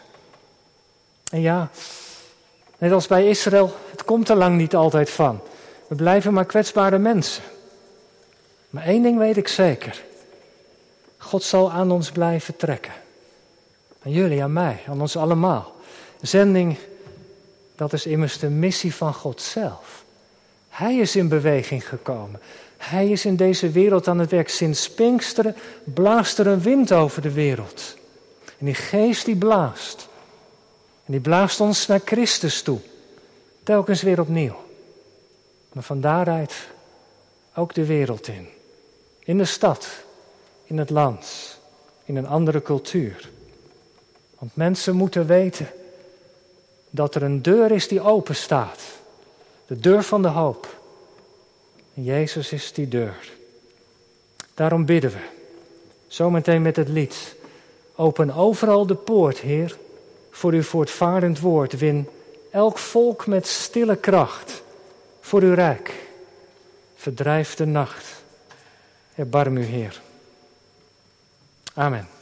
En 1.31 1.41
ja, 1.41 1.69
net 2.83 2.91
als 2.91 3.07
bij 3.07 3.29
Israël, 3.29 3.75
het 3.91 4.03
komt 4.03 4.29
er 4.29 4.35
lang 4.35 4.57
niet 4.57 4.75
altijd 4.75 5.09
van. 5.09 5.41
We 5.87 5.95
blijven 5.95 6.33
maar 6.33 6.45
kwetsbare 6.45 6.97
mensen. 6.97 7.43
Maar 8.69 8.83
één 8.83 9.03
ding 9.03 9.17
weet 9.17 9.37
ik 9.37 9.47
zeker. 9.47 10.03
God 11.17 11.43
zal 11.43 11.71
aan 11.71 11.91
ons 11.91 12.11
blijven 12.11 12.55
trekken. 12.55 12.93
Aan 14.05 14.11
jullie, 14.11 14.43
aan 14.43 14.53
mij, 14.53 14.79
aan 14.87 15.01
ons 15.01 15.17
allemaal. 15.17 15.75
Zending, 16.21 16.77
dat 17.75 17.93
is 17.93 18.05
immers 18.05 18.39
de 18.39 18.49
missie 18.49 18.95
van 18.95 19.13
God 19.13 19.41
zelf. 19.41 20.03
Hij 20.69 20.95
is 20.95 21.15
in 21.15 21.27
beweging 21.27 21.87
gekomen. 21.87 22.39
Hij 22.77 23.09
is 23.09 23.25
in 23.25 23.35
deze 23.35 23.69
wereld 23.69 24.07
aan 24.07 24.19
het 24.19 24.31
werk. 24.31 24.49
Sinds 24.49 24.89
Pinksteren 24.89 25.55
blaast 25.83 26.39
er 26.39 26.47
een 26.47 26.61
wind 26.61 26.91
over 26.91 27.21
de 27.21 27.31
wereld. 27.31 27.97
En 28.57 28.65
die 28.65 28.75
geest 28.75 29.25
die 29.25 29.35
blaast. 29.35 30.07
En 31.05 31.11
die 31.11 31.21
blaast 31.21 31.59
ons 31.59 31.87
naar 31.87 32.01
Christus 32.05 32.61
toe. 32.61 32.79
Telkens 33.63 34.01
weer 34.01 34.19
opnieuw. 34.19 34.55
Maar 35.71 35.83
van 35.83 36.01
daaruit 36.01 36.53
ook 37.55 37.73
de 37.73 37.85
wereld 37.85 38.27
in. 38.27 38.47
In 39.19 39.37
de 39.37 39.45
stad, 39.45 39.87
in 40.63 40.77
het 40.77 40.89
land, 40.89 41.57
in 42.05 42.15
een 42.15 42.27
andere 42.27 42.61
cultuur. 42.61 43.29
Want 44.39 44.55
mensen 44.55 44.95
moeten 44.95 45.25
weten 45.25 45.67
dat 46.89 47.15
er 47.15 47.23
een 47.23 47.41
deur 47.41 47.71
is 47.71 47.87
die 47.87 48.01
open 48.01 48.35
staat. 48.35 48.81
De 49.65 49.79
deur 49.79 50.03
van 50.03 50.21
de 50.21 50.27
hoop. 50.27 50.81
En 51.93 52.03
Jezus 52.03 52.51
is 52.51 52.73
die 52.73 52.87
deur. 52.87 53.31
Daarom 54.53 54.85
bidden 54.85 55.11
we, 55.11 55.21
zometeen 56.07 56.61
met 56.61 56.75
het 56.75 56.89
lied. 56.89 57.35
Open 57.95 58.31
overal 58.31 58.85
de 58.85 58.95
poort, 58.95 59.39
Heer, 59.39 59.77
voor 60.33 60.51
uw 60.51 60.63
voortvarend 60.63 61.39
woord. 61.39 61.77
Win 61.77 62.09
elk 62.51 62.77
volk 62.77 63.27
met 63.27 63.47
stille 63.47 63.95
kracht 63.95 64.63
voor 65.21 65.41
uw 65.41 65.53
rijk. 65.53 65.93
Verdrijf 66.95 67.55
de 67.55 67.65
nacht. 67.65 68.23
Erbarm 69.15 69.57
u, 69.57 69.63
Heer. 69.63 70.01
Amen. 71.73 72.12